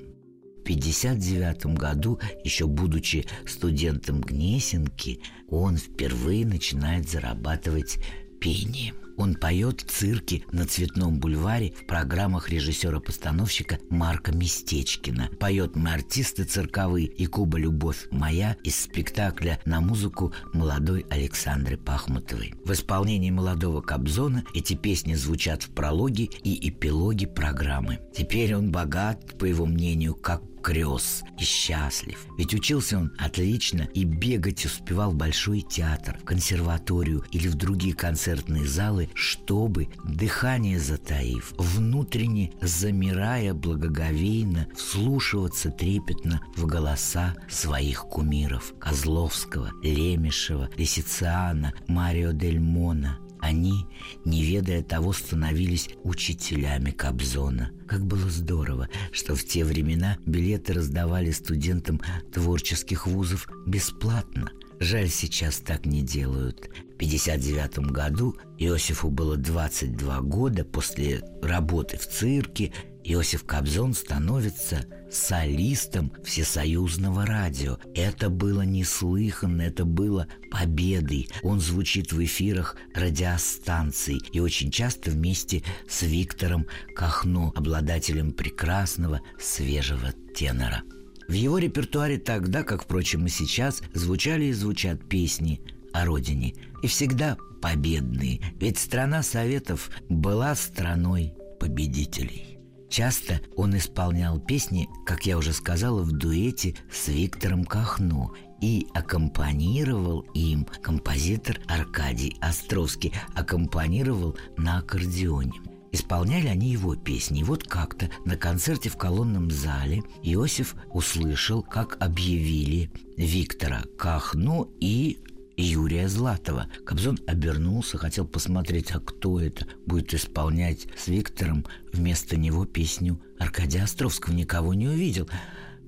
В 0.57 0.69
1959 0.69 1.77
году, 1.77 2.19
еще 2.43 2.67
будучи 2.67 3.25
студентом 3.45 4.21
Гнесинки, 4.21 5.21
он 5.49 5.77
впервые 5.77 6.45
начинает 6.45 7.09
зарабатывать 7.09 7.99
пением. 8.39 9.06
Он 9.17 9.33
поет 9.33 9.81
в 9.81 9.85
цирке 9.85 10.43
на 10.51 10.65
Цветном 10.65 11.19
бульваре 11.19 11.71
в 11.71 11.87
программах 11.87 12.49
режиссера-постановщика 12.49 13.79
Марка 13.89 14.31
Местечкина. 14.31 15.29
Поет 15.39 15.75
«Мы 15.75 15.91
артисты 15.91 16.43
цирковые» 16.43 17.07
и 17.07 17.25
«Куба. 17.25 17.57
Любовь 17.57 18.07
моя» 18.11 18.55
из 18.63 18.79
спектакля 18.79 19.59
на 19.65 19.81
музыку 19.81 20.31
молодой 20.53 21.05
Александры 21.09 21.75
Пахмутовой. 21.75 22.53
В 22.63 22.71
исполнении 22.71 23.31
молодого 23.31 23.81
Кобзона 23.81 24.43
эти 24.53 24.75
песни 24.75 25.15
звучат 25.15 25.63
в 25.63 25.71
прологе 25.71 26.25
и 26.43 26.69
эпилоге 26.69 27.25
программы. 27.25 27.99
Теперь 28.15 28.55
он 28.55 28.71
богат, 28.71 29.37
по 29.39 29.45
его 29.45 29.65
мнению, 29.65 30.13
как 30.13 30.43
крес 30.67 31.23
и 31.39 31.43
счастлив. 31.45 32.27
Ведь 32.37 32.53
учился 32.53 32.97
он 32.97 33.13
отлично 33.17 33.83
и 33.93 34.03
бегать 34.03 34.65
успевал 34.65 35.11
в 35.11 35.15
Большой 35.15 35.61
театр, 35.61 36.17
в 36.21 36.25
консерваторию 36.25 37.23
или 37.31 37.47
в 37.47 37.55
другие 37.55 37.95
концертные 37.95 38.67
залы, 38.67 39.09
чтобы, 39.13 39.87
дыхание 40.03 40.77
затаив, 40.77 41.53
внутренне 41.57 42.51
замирая 42.61 43.53
благоговейно, 43.53 44.67
вслушиваться 44.75 45.71
трепетно 45.71 46.41
в 46.57 46.65
голоса 46.65 47.33
своих 47.47 48.01
кумиров 48.01 48.73
Козловского, 48.77 49.71
Лемешева, 49.81 50.69
Лисициана, 50.75 51.73
Марио 51.87 52.33
Дель 52.33 52.59
Мона– 52.59 53.19
они, 53.39 53.85
не 54.25 54.43
ведая 54.43 54.83
того, 54.83 55.13
становились 55.13 55.89
учителями 56.03 56.91
Кобзона. 56.91 57.71
Как 57.87 58.05
было 58.05 58.29
здорово, 58.29 58.89
что 59.11 59.35
в 59.35 59.43
те 59.45 59.63
времена 59.63 60.17
билеты 60.25 60.73
раздавали 60.73 61.31
студентам 61.31 62.01
творческих 62.31 63.07
вузов 63.07 63.47
бесплатно. 63.65 64.51
Жаль, 64.79 65.09
сейчас 65.09 65.57
так 65.57 65.85
не 65.85 66.01
делают. 66.01 66.69
В 66.99 67.03
1959 67.03 67.91
году 67.91 68.35
Иосифу 68.59 69.09
было 69.09 69.37
22 69.37 70.21
года 70.21 70.65
после 70.65 71.21
работы 71.41 71.97
в 71.97 72.07
цирке. 72.07 72.71
Иосиф 73.09 73.45
Кобзон 73.45 73.93
становится 73.93 74.85
солистом 75.09 76.11
всесоюзного 76.25 77.25
радио. 77.25 77.77
Это 77.95 78.29
было 78.29 78.63
неслыханно, 78.63 79.61
это 79.61 79.85
было 79.85 80.27
победой. 80.51 81.29
Он 81.41 81.61
звучит 81.61 82.11
в 82.11 82.21
эфирах 82.21 82.75
радиостанций 82.93 84.19
и 84.33 84.41
очень 84.41 84.71
часто 84.71 85.11
вместе 85.11 85.63
с 85.87 86.01
Виктором 86.01 86.67
Кахно, 86.97 87.53
обладателем 87.55 88.33
прекрасного 88.33 89.21
свежего 89.39 90.11
тенора. 90.35 90.83
В 91.29 91.31
его 91.31 91.59
репертуаре 91.59 92.17
тогда, 92.17 92.63
как, 92.63 92.83
впрочем, 92.83 93.25
и 93.25 93.29
сейчас, 93.29 93.81
звучали 93.93 94.45
и 94.45 94.53
звучат 94.53 95.07
песни 95.07 95.61
о 95.93 96.03
родине. 96.03 96.55
И 96.83 96.87
всегда 96.87 97.37
победные, 97.61 98.41
ведь 98.59 98.77
страна 98.77 99.23
Советов 99.23 99.91
была 100.09 100.55
страной 100.55 101.33
победителей. 101.57 102.56
Часто 102.89 103.41
он 103.55 103.77
исполнял 103.77 104.39
песни, 104.39 104.87
как 105.05 105.25
я 105.25 105.37
уже 105.37 105.53
сказала, 105.53 106.01
в 106.01 106.11
дуэте 106.11 106.75
с 106.91 107.09
Виктором 107.09 107.65
Кахно 107.65 108.31
и 108.61 108.87
аккомпанировал 108.93 110.21
им 110.33 110.65
композитор 110.81 111.59
Аркадий 111.67 112.37
Островский, 112.41 113.13
аккомпанировал 113.35 114.37
на 114.57 114.79
аккордеоне. 114.79 115.61
Исполняли 115.91 116.47
они 116.47 116.69
его 116.71 116.95
песни. 116.95 117.41
И 117.41 117.43
вот 117.43 117.63
как-то 117.63 118.09
на 118.25 118.35
концерте 118.35 118.89
в 118.89 118.97
колонном 118.97 119.51
зале 119.51 120.03
Иосиф 120.23 120.75
услышал, 120.91 121.63
как 121.63 121.97
объявили 122.01 122.91
Виктора 123.15 123.83
Кахну 123.97 124.69
и 124.79 125.19
Юрия 125.57 126.07
Златова. 126.07 126.67
Кобзон 126.85 127.17
обернулся, 127.25 127.97
хотел 127.97 128.27
посмотреть, 128.27 128.91
а 128.91 128.99
кто 128.99 129.41
это 129.41 129.65
будет 129.87 130.13
исполнять 130.13 130.87
с 130.95 131.07
Виктором 131.07 131.65
вместо 131.91 132.37
него 132.37 132.65
песню 132.65 133.19
Аркадия 133.39 133.83
Островского. 133.83 134.33
Никого 134.33 134.75
не 134.75 134.87
увидел. 134.87 135.27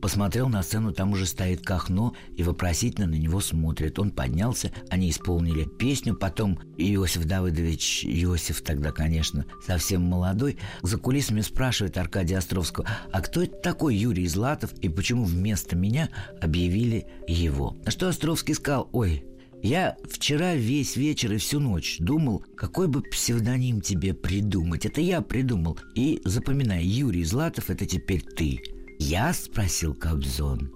Посмотрел 0.01 0.47
на 0.47 0.63
сцену, 0.63 0.93
там 0.93 1.12
уже 1.12 1.25
стоит 1.25 1.62
Кахно 1.62 2.13
и 2.36 2.41
вопросительно 2.41 3.05
на 3.05 3.15
него 3.15 3.41
смотрит. 3.41 3.99
Он 3.99 4.12
поднялся, 4.12 4.71
они 4.89 5.10
исполнили 5.10 5.65
песню, 5.65 6.15
потом 6.15 6.58
Иосиф 6.77 7.25
Давыдович, 7.25 8.05
Иосиф 8.05 8.62
тогда, 8.62 8.91
конечно, 8.91 9.45
совсем 9.67 10.01
молодой, 10.01 10.58
за 10.82 10.97
кулисами 10.97 11.41
спрашивает 11.41 11.97
Аркадия 11.97 12.38
Островского, 12.38 12.88
а 13.12 13.21
кто 13.21 13.43
это 13.43 13.58
такой 13.58 13.95
Юрий 13.95 14.27
Златов 14.27 14.71
и 14.79 14.88
почему 14.88 15.25
вместо 15.25 15.75
меня 15.75 16.10
объявили 16.41 17.05
его? 17.27 17.75
На 17.84 17.91
что 17.91 18.08
Островский 18.08 18.55
сказал, 18.55 18.89
ой, 18.93 19.25
я 19.62 19.98
вчера 20.10 20.56
весь 20.56 20.95
вечер 20.95 21.34
и 21.34 21.38
всю 21.38 21.60
ночь 21.60 21.98
думал, 22.00 22.43
какой 22.56 22.88
бы 22.88 23.02
псевдоним 23.02 23.82
тебе 23.82 24.13
придумать. 24.13 24.86
Это 24.86 25.02
я 25.02 25.22
придумал. 25.22 25.78
И 25.95 26.22
запоминай, 26.24 26.84
Юрий 26.84 27.24
Златов– 27.24 27.69
это 27.72 27.86
теперь 27.86 28.24
ты. 28.24 28.62
Я 29.00 29.34
спросил 29.34 29.93
Кобзон. 29.93 30.72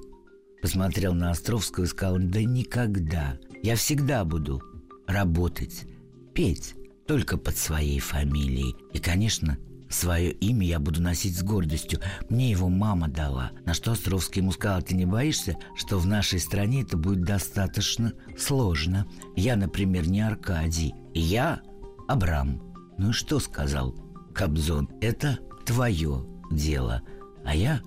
Посмотрел 0.61 1.13
на 1.13 1.31
Островского 1.31 1.85
и 1.85 1.87
сказал, 1.87 2.17
да 2.19 2.41
никогда. 2.43 3.37
Я 3.61 3.75
всегда 3.75 4.23
буду 4.25 4.61
работать, 5.07 5.85
петь 6.33 6.75
только 7.07 7.37
под 7.37 7.57
своей 7.57 7.99
фамилией. 7.99 8.75
И, 8.93 8.99
конечно, 8.99 9.57
Свое 9.93 10.31
имя 10.31 10.65
я 10.65 10.79
буду 10.79 11.03
носить 11.03 11.37
с 11.37 11.43
гордостью. 11.43 11.99
Мне 12.27 12.49
его 12.49 12.67
мама 12.67 13.07
дала. 13.07 13.51
На 13.63 13.75
что 13.75 13.91
Островский 13.91 14.41
ему 14.41 14.51
сказал, 14.51 14.81
ты 14.81 14.95
не 14.95 15.05
боишься, 15.05 15.55
что 15.75 15.99
в 15.99 16.07
нашей 16.07 16.39
стране 16.39 16.81
это 16.81 16.97
будет 16.97 17.21
достаточно 17.21 18.11
сложно? 18.35 19.05
Я, 19.35 19.55
например, 19.55 20.07
не 20.09 20.21
Аркадий. 20.21 20.95
Я 21.13 21.61
Абрам. 22.07 22.59
Ну 22.97 23.11
и 23.11 23.13
что 23.13 23.39
сказал 23.39 23.93
Кобзон? 24.33 24.89
Это 24.99 25.37
твое 25.63 26.25
дело. 26.49 27.03
А 27.45 27.55
я 27.55 27.79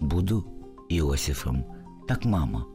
буду 0.00 0.46
Иосифом. 0.90 1.64
Так 2.06 2.26
мама 2.26 2.66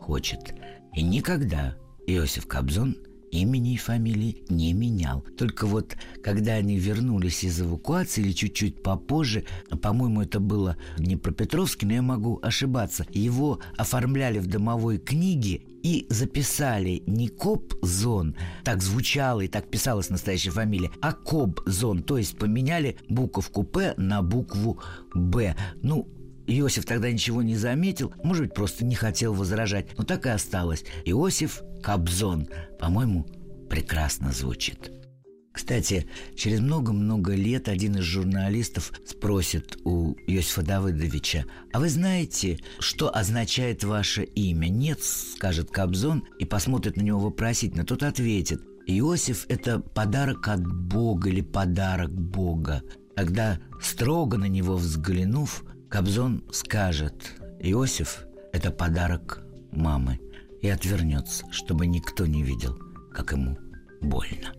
хочет. 0.00 0.54
И 0.94 1.02
никогда 1.02 1.76
Иосиф 2.06 2.46
Кобзон 2.46 2.96
имени 3.30 3.74
и 3.74 3.76
фамилии 3.76 4.44
не 4.48 4.72
менял. 4.72 5.22
Только 5.36 5.66
вот, 5.66 5.96
когда 6.22 6.54
они 6.54 6.76
вернулись 6.78 7.44
из 7.44 7.60
эвакуации 7.60 8.22
или 8.22 8.32
чуть-чуть 8.32 8.82
попозже, 8.82 9.44
по-моему, 9.82 10.22
это 10.22 10.40
было 10.40 10.76
Днепропетровский, 10.98 11.86
но 11.86 11.94
я 11.94 12.02
могу 12.02 12.38
ошибаться, 12.42 13.06
его 13.12 13.60
оформляли 13.76 14.38
в 14.38 14.46
домовой 14.46 14.98
книге 14.98 15.62
и 15.82 16.06
записали 16.10 17.02
не 17.06 17.28
Коп-зон, 17.28 18.36
так 18.64 18.82
звучало 18.82 19.40
и 19.40 19.48
так 19.48 19.68
писалась 19.68 20.10
настоящая 20.10 20.50
фамилия, 20.50 20.90
а 21.00 21.12
Коп-зон, 21.12 22.02
то 22.02 22.18
есть 22.18 22.36
поменяли 22.36 22.96
буковку 23.08 23.62
П 23.62 23.94
на 23.96 24.22
букву 24.22 24.80
Б. 25.14 25.56
Ну, 25.82 26.06
Иосиф 26.50 26.84
тогда 26.84 27.10
ничего 27.10 27.42
не 27.42 27.56
заметил, 27.56 28.12
может 28.24 28.46
быть, 28.46 28.54
просто 28.54 28.84
не 28.84 28.96
хотел 28.96 29.32
возражать, 29.34 29.96
но 29.96 30.04
так 30.04 30.26
и 30.26 30.30
осталось. 30.30 30.84
Иосиф 31.04 31.62
Кобзон, 31.82 32.48
по-моему, 32.78 33.24
прекрасно 33.68 34.32
звучит. 34.32 34.90
Кстати, 35.52 36.06
через 36.36 36.60
много-много 36.60 37.34
лет 37.34 37.68
один 37.68 37.96
из 37.96 38.02
журналистов 38.02 38.92
спросит 39.06 39.76
у 39.84 40.14
Иосифа 40.26 40.62
Давыдовича, 40.62 41.44
«А 41.72 41.80
вы 41.80 41.88
знаете, 41.88 42.58
что 42.78 43.14
означает 43.14 43.84
ваше 43.84 44.24
имя?» 44.24 44.68
«Нет»,— 44.68 45.02
скажет 45.02 45.70
Кобзон 45.70 46.24
и 46.38 46.44
посмотрит 46.44 46.96
на 46.96 47.02
него 47.02 47.20
вопросительно. 47.20 47.84
Тот 47.84 48.02
ответит, 48.02 48.60
«Иосиф— 48.86 49.46
это 49.48 49.80
подарок 49.80 50.48
от 50.48 50.66
Бога 50.66 51.28
или 51.28 51.42
подарок 51.42 52.10
Бога». 52.12 52.82
Тогда, 53.16 53.58
строго 53.82 54.38
на 54.38 54.46
него 54.46 54.76
взглянув, 54.76 55.64
Кобзон 55.90 56.44
скажет, 56.52 57.32
«Иосиф— 57.58 58.24
это 58.52 58.70
подарок 58.70 59.42
мамы» 59.72 60.20
и 60.62 60.68
отвернется, 60.68 61.44
чтобы 61.50 61.86
никто 61.86 62.26
не 62.26 62.44
видел, 62.44 62.78
как 63.12 63.32
ему 63.32 63.58
больно. 64.00 64.54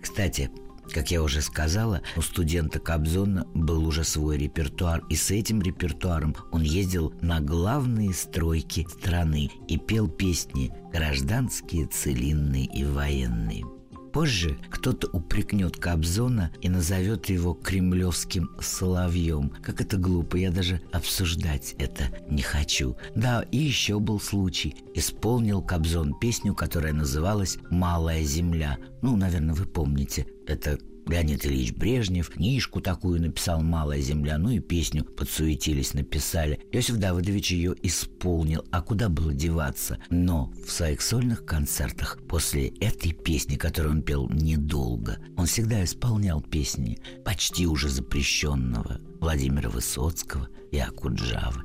Кстати, 0.00 0.50
как 0.90 1.10
я 1.10 1.22
уже 1.22 1.42
сказала, 1.42 2.00
у 2.16 2.22
студента 2.22 2.80
Кобзона 2.80 3.46
был 3.54 3.86
уже 3.86 4.02
свой 4.02 4.38
репертуар, 4.38 5.04
и 5.10 5.14
с 5.14 5.30
этим 5.30 5.60
репертуаром 5.60 6.34
он 6.52 6.62
ездил 6.62 7.12
на 7.20 7.40
главные 7.40 8.14
стройки 8.14 8.86
страны 8.88 9.50
и 9.68 9.76
пел 9.76 10.08
песни 10.08 10.72
гражданские, 10.90 11.86
целинные 11.86 12.64
и 12.64 12.82
военные– 12.84 13.64
Позже 14.12 14.58
кто-то 14.70 15.08
упрекнет 15.08 15.76
Кобзона 15.78 16.52
и 16.60 16.68
назовет 16.68 17.30
его 17.30 17.54
кремлевским 17.54 18.50
соловьем. 18.60 19.50
Как 19.62 19.80
это 19.80 19.96
глупо, 19.96 20.36
я 20.36 20.50
даже 20.50 20.82
обсуждать 20.92 21.74
это 21.78 22.04
не 22.28 22.42
хочу. 22.42 22.96
Да, 23.14 23.42
и 23.50 23.56
еще 23.56 23.98
был 23.98 24.20
случай. 24.20 24.76
Исполнил 24.94 25.62
Кобзон 25.62 26.18
песню, 26.18 26.54
которая 26.54 26.92
называлась 26.92 27.58
«Малая 27.70 28.22
земля». 28.22 28.76
Ну, 29.00 29.16
наверное, 29.16 29.54
вы 29.54 29.64
помните. 29.64 30.26
Это 30.46 30.78
Леонид 31.06 31.44
Ильич 31.44 31.72
Брежнев 31.72 32.30
книжку 32.30 32.80
такую 32.80 33.20
написал 33.20 33.60
«Малая 33.62 34.00
земля», 34.00 34.38
ну 34.38 34.50
и 34.50 34.60
песню 34.60 35.04
подсуетились, 35.04 35.94
написали. 35.94 36.60
Иосиф 36.72 36.96
Давыдович 36.96 37.52
ее 37.52 37.74
исполнил, 37.82 38.64
а 38.70 38.82
куда 38.82 39.08
было 39.08 39.34
деваться? 39.34 39.98
Но 40.10 40.52
в 40.64 40.70
своих 40.70 41.02
сольных 41.02 41.44
концертах 41.44 42.18
после 42.28 42.68
этой 42.68 43.12
песни, 43.12 43.56
которую 43.56 43.96
он 43.96 44.02
пел 44.02 44.28
недолго, 44.28 45.18
он 45.36 45.46
всегда 45.46 45.82
исполнял 45.84 46.40
песни 46.40 46.98
почти 47.24 47.66
уже 47.66 47.88
запрещенного 47.88 49.00
Владимира 49.20 49.68
Высоцкого 49.68 50.48
и 50.70 50.78
Акуджавы. 50.78 51.62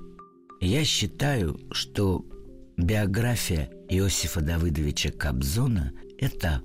Я 0.60 0.84
считаю, 0.84 1.60
что 1.72 2.26
биография 2.76 3.70
Иосифа 3.90 4.42
Давыдовича 4.42 5.12
Кобзона– 5.12 5.94
это 6.18 6.64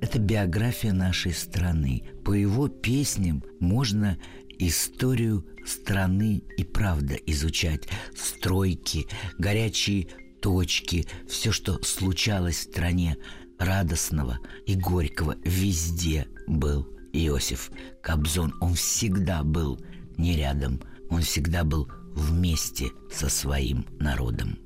это 0.00 0.18
биография 0.18 0.92
нашей 0.92 1.32
страны. 1.32 2.02
По 2.24 2.32
его 2.32 2.68
песням 2.68 3.42
можно 3.60 4.18
историю 4.58 5.46
страны 5.64 6.42
и 6.56 6.64
правда 6.64 7.14
изучать. 7.14 7.88
Стройки, 8.14 9.06
горячие 9.38 10.08
точки, 10.40 11.06
все, 11.28 11.52
что 11.52 11.82
случалось 11.82 12.56
в 12.56 12.70
стране 12.70 13.16
радостного 13.58 14.38
и 14.66 14.74
горького, 14.74 15.36
везде 15.44 16.26
был 16.46 16.86
Иосиф 17.12 17.70
Кобзон. 18.02 18.54
Он 18.60 18.74
всегда 18.74 19.42
был 19.42 19.80
не 20.16 20.36
рядом, 20.36 20.80
он 21.10 21.22
всегда 21.22 21.64
был 21.64 21.88
вместе 22.14 22.90
со 23.12 23.28
своим 23.28 23.86
народом. 23.98 24.58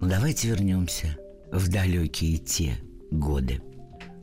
Ну, 0.00 0.08
давайте 0.08 0.48
вернемся 0.48 1.18
в 1.52 1.68
далекие 1.68 2.38
те 2.38 2.76
годы. 3.10 3.60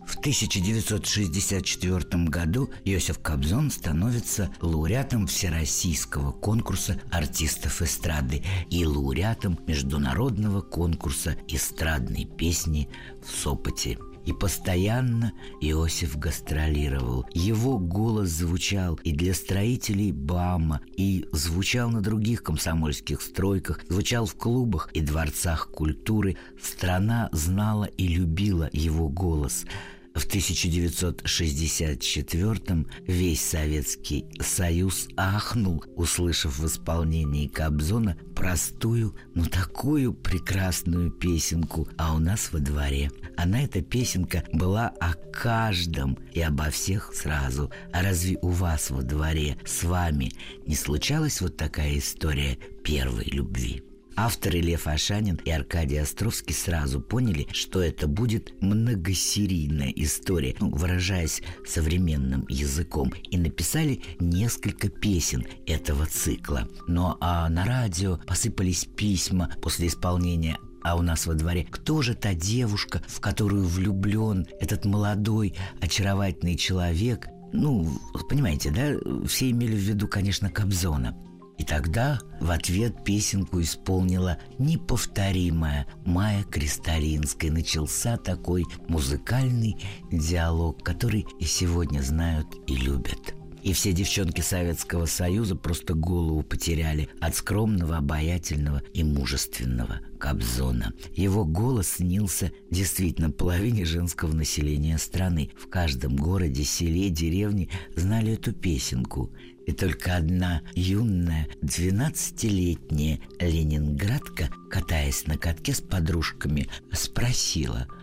В 0.08 0.20
1964 0.20 2.24
году 2.26 2.70
Йосиф 2.86 3.20
Кобзон 3.20 3.70
становится 3.70 4.50
лауреатом 4.62 5.28
Всероссийского 5.28 6.32
конкурса 6.32 7.02
артистов 7.12 7.82
эстрады 7.82 8.42
и 8.70 8.86
лауреатом 8.86 9.60
Международного 9.68 10.62
конкурса 10.62 11.36
эстрадной 11.50 12.24
песни 12.24 12.88
в 13.22 13.30
Сопоте 13.30 13.98
и 14.26 14.32
постоянно 14.34 15.34
Иосиф 15.62 16.18
гастролировал. 16.18 17.26
Его 17.34 17.78
голос 17.78 18.30
звучал 18.30 18.96
и 19.04 19.14
для 19.14 19.34
строителей 19.34 20.12
БАМа, 20.12 20.82
и 20.98 21.26
звучал 21.32 21.90
на 21.90 22.02
других 22.02 22.44
комсомольских 22.44 23.22
стройках, 23.22 23.82
звучал 23.88 24.26
в 24.26 24.36
клубах 24.36 24.90
и 24.94 25.02
дворцах 25.02 25.70
культуры. 25.72 26.36
Страна 26.62 27.30
знала 27.32 27.86
и 27.86 28.08
любила 28.08 28.70
его 28.74 29.10
голос– 29.10 29.66
в 30.18 30.28
1964-м 30.28 32.88
весь 33.06 33.42
Советский 33.42 34.26
Союз 34.40 35.08
ахнул, 35.16 35.84
услышав 35.96 36.58
в 36.58 36.66
исполнении 36.66 37.46
Кобзона 37.48 38.18
простую, 38.36 39.16
но 39.36 39.46
такую 39.46 40.14
прекрасную 40.14 41.12
песенку 41.12 41.88
«А 41.98 42.16
у 42.16 42.20
нас 42.20 42.52
во 42.52 42.60
дворе». 42.60 43.12
Она, 43.36 43.64
эта 43.64 43.82
песенка, 43.82 44.44
была 44.52 44.88
о 45.00 45.14
каждом 45.14 46.18
и 46.34 46.42
обо 46.42 46.72
всех 46.72 47.14
сразу. 47.14 47.72
А 47.94 48.02
разве 48.02 48.40
у 48.42 48.50
вас 48.50 48.90
во 48.90 49.04
дворе 49.04 49.58
с 49.66 49.84
вами 49.84 50.32
не 50.66 50.76
случалась 50.76 51.40
вот 51.42 51.58
такая 51.58 51.98
история 51.98 52.58
первой 52.84 53.26
любви? 53.26 53.84
Авторы 54.20 54.62
Лев 54.62 54.88
Ашанин 54.88 55.40
и 55.46 55.52
Аркадий 55.52 55.98
Островский 55.98 56.56
сразу 56.56 57.00
поняли, 57.00 57.48
что 57.52 57.84
это 57.84 58.08
будет 58.08 58.52
многосерийная 58.64 59.94
история, 59.96 60.56
ну, 60.60 60.72
выражаясь 60.72 61.44
современным 61.68 62.44
языком, 62.50 63.14
и 63.30 63.38
написали 63.38 64.02
несколько 64.20 64.90
песен 64.90 65.46
этого 65.68 66.08
цикла. 66.08 66.68
Но 66.88 67.10
ну, 67.10 67.18
а 67.22 67.48
на 67.48 67.64
радио 67.64 68.18
посыпались 68.26 68.86
письма 68.86 69.56
после 69.62 69.88
исполнения 69.88 70.58
а 70.84 70.96
у 70.96 71.02
нас 71.02 71.28
во 71.28 71.34
дворе, 71.34 71.68
кто 71.70 72.02
же 72.02 72.16
та 72.16 72.34
девушка, 72.34 73.02
в 73.08 73.20
которую 73.20 73.66
влюблен 73.66 74.48
этот 74.62 74.86
молодой, 74.86 75.54
очаровательный 75.82 76.56
человек? 76.56 77.28
Ну, 77.52 78.00
понимаете, 78.30 78.72
да, 78.72 78.94
все 79.28 79.52
имели 79.52 79.76
в 79.76 79.80
виду, 79.80 80.08
конечно, 80.08 80.50
Кобзона. 80.50 81.14
И 81.58 81.64
тогда 81.64 82.20
в 82.40 82.52
ответ 82.52 83.04
песенку 83.04 83.62
исполнила 83.62 84.38
неповторимая 84.60 85.88
Майя 86.06 86.44
Кристалинская. 86.44 87.52
Начался 87.52 88.18
такой 88.18 88.66
музыкальный 88.88 89.76
диалог, 90.12 90.84
который 90.84 91.26
и 91.40 91.46
сегодня 91.46 92.02
знают 92.02 92.48
и 92.68 92.76
любят. 92.76 93.34
И 93.64 93.74
все 93.74 93.92
девчонки 93.92 94.40
Советского 94.40 95.06
Союза 95.08 95.56
просто 95.56 95.94
голову 95.94 96.42
потеряли 96.42 97.10
от 97.20 97.36
скромного, 97.36 97.98
обаятельного 97.98 98.82
и 98.94 99.04
мужественного 99.04 100.00
Кобзона. 100.20 100.94
Его 101.16 101.44
голос 101.44 101.96
снился 101.96 102.52
действительно 102.72 103.30
половине 103.30 103.84
женского 103.84 104.32
населения 104.32 104.98
страны. 104.98 105.52
В 105.58 105.68
каждом 105.68 106.16
городе, 106.16 106.64
селе, 106.64 107.10
деревне 107.10 107.68
знали 107.96 108.36
эту 108.36 108.54
песенку. 108.54 109.34
И 109.68 109.74
только 109.74 110.16
одна 110.16 110.64
юная, 110.74 111.48
двенадцатилетняя 111.62 113.20
ленинградка, 113.40 114.50
катаясь 114.72 115.28
на 115.28 115.38
катке 115.38 115.76
с 115.76 115.82
подружками, 115.82 116.68
спросила– 116.92 117.88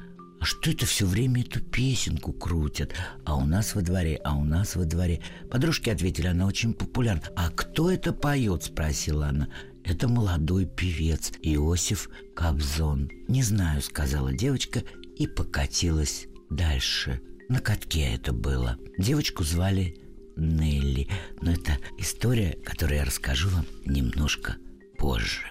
а 0.45 0.47
что 0.47 0.71
это 0.71 0.85
все 0.85 1.07
время 1.07 1.41
эту 1.41 1.63
песенку 1.63 2.35
крутят? 2.35 2.93
А 3.25 3.35
у 3.35 3.47
нас 3.47 3.75
во 3.75 3.81
дворе, 3.81 4.21
а 4.25 4.37
у 4.37 4.45
нас 4.45 4.77
во 4.77 4.85
дворе. 4.85 5.23
Подружки 5.51 5.89
ответили, 5.89 6.27
она 6.27 6.45
очень 6.45 6.75
популярна. 6.75 7.23
А 7.35 7.49
кто 7.49 7.91
это 7.91 8.13
поет? 8.13 8.63
Спросила 8.63 9.29
она. 9.29 9.49
Это 9.85 10.07
молодой 10.07 10.67
певец 10.67 11.33
Иосиф 11.41 12.11
Кобзон. 12.37 13.11
Не 13.27 13.43
знаю, 13.43 13.81
сказала 13.81 14.35
девочка 14.35 14.83
и 15.17 15.27
покатилась 15.27 16.27
дальше. 16.51 17.23
На 17.49 17.61
катке 17.61 18.15
это 18.15 18.35
было. 18.35 18.77
Девочку 18.99 19.45
звали 19.45 19.97
Нелли. 20.37 21.09
Но 21.41 21.53
это 21.53 21.79
история, 21.99 22.59
которую 22.65 22.99
я 22.99 23.05
расскажу 23.05 23.49
вам 23.51 23.67
немножко 23.85 24.57
позже. 24.99 25.51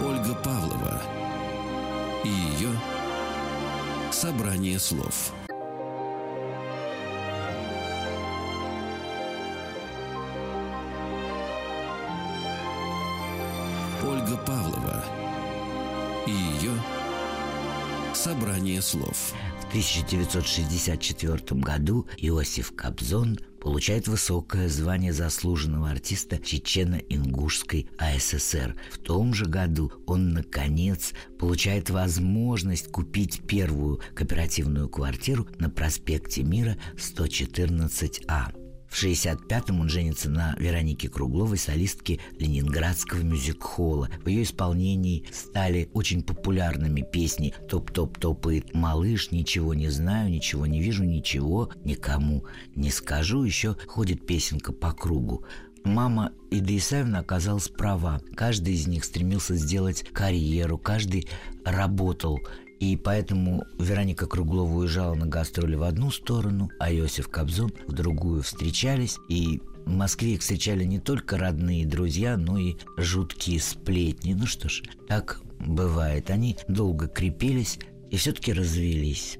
Ольга 0.00 0.34
Павлова 0.42 1.02
и 2.24 2.28
ее 2.28 2.70
собрание 4.10 4.78
слов. 4.78 5.32
Ольга 14.04 14.36
Павлова– 14.36 15.04
и 16.26 16.30
ее 16.30 16.72
собрание 18.14 18.80
слов. 18.82 19.34
В 19.60 19.68
1964 19.68 21.60
году 21.60 22.06
Иосиф 22.18 22.74
Кобзон 22.76 23.38
получает 23.60 24.06
высокое 24.06 24.68
звание 24.68 25.12
заслуженного 25.12 25.90
артиста 25.90 26.36
Чечено-Ингушской 26.36 27.88
АССР. 27.96 28.76
В 28.92 28.98
том 28.98 29.32
же 29.32 29.46
году 29.46 29.92
он, 30.06 30.34
наконец, 30.34 31.14
получает 31.38 31.90
возможность 31.90 32.88
купить 32.92 33.46
первую 33.46 34.00
кооперативную 34.14 34.88
квартиру 34.88 35.48
на 35.58 35.70
проспекте 35.70 36.42
Мира 36.42 36.76
114А. 36.96 38.61
В 38.92 39.02
65-м 39.02 39.80
он 39.80 39.88
женится 39.88 40.28
на 40.28 40.54
Веронике 40.58 41.08
Кругловой, 41.08 41.56
солистке 41.56 42.20
Ленинградского 42.38 43.22
мюзик-холла. 43.22 44.10
В 44.22 44.28
ее 44.28 44.42
исполнении 44.42 45.24
стали 45.32 45.88
очень 45.94 46.22
популярными 46.22 47.00
песни 47.00 47.54
«Топ-топ 47.70 48.18
топает 48.18 48.74
малыш», 48.74 49.30
«Ничего 49.30 49.72
не 49.72 49.88
знаю», 49.88 50.28
«Ничего 50.28 50.66
не 50.66 50.82
вижу», 50.82 51.04
«Ничего 51.04 51.70
никому 51.84 52.44
не 52.74 52.90
скажу». 52.90 53.44
Еще 53.44 53.78
ходит 53.86 54.26
песенка 54.26 54.72
по 54.72 54.92
кругу. 54.92 55.42
Мама 55.84 56.32
Ида 56.50 56.76
Исаевна 56.76 57.20
оказалась 57.20 57.68
права. 57.68 58.20
Каждый 58.36 58.74
из 58.74 58.86
них 58.86 59.04
стремился 59.04 59.56
сделать 59.56 60.04
карьеру, 60.12 60.76
каждый 60.76 61.28
работал 61.64 62.40
и 62.82 62.96
поэтому 62.96 63.64
Вероника 63.78 64.26
Круглова 64.26 64.78
уезжала 64.78 65.14
на 65.14 65.26
гастроли 65.26 65.76
в 65.76 65.84
одну 65.84 66.10
сторону, 66.10 66.68
а 66.80 66.92
Иосиф 66.92 67.28
Кобзон 67.28 67.72
в 67.86 67.92
другую 67.92 68.42
встречались. 68.42 69.18
И 69.28 69.62
в 69.86 69.90
Москве 69.90 70.34
их 70.34 70.40
встречали 70.40 70.82
не 70.82 70.98
только 70.98 71.38
родные 71.38 71.86
друзья, 71.86 72.36
но 72.36 72.58
и 72.58 72.74
жуткие 72.96 73.60
сплетни. 73.60 74.32
Ну 74.32 74.46
что 74.46 74.68
ж, 74.68 74.82
так 75.06 75.42
бывает. 75.60 76.28
Они 76.28 76.56
долго 76.66 77.06
крепились 77.06 77.78
и 78.10 78.16
все-таки 78.16 78.52
развелись. 78.52 79.38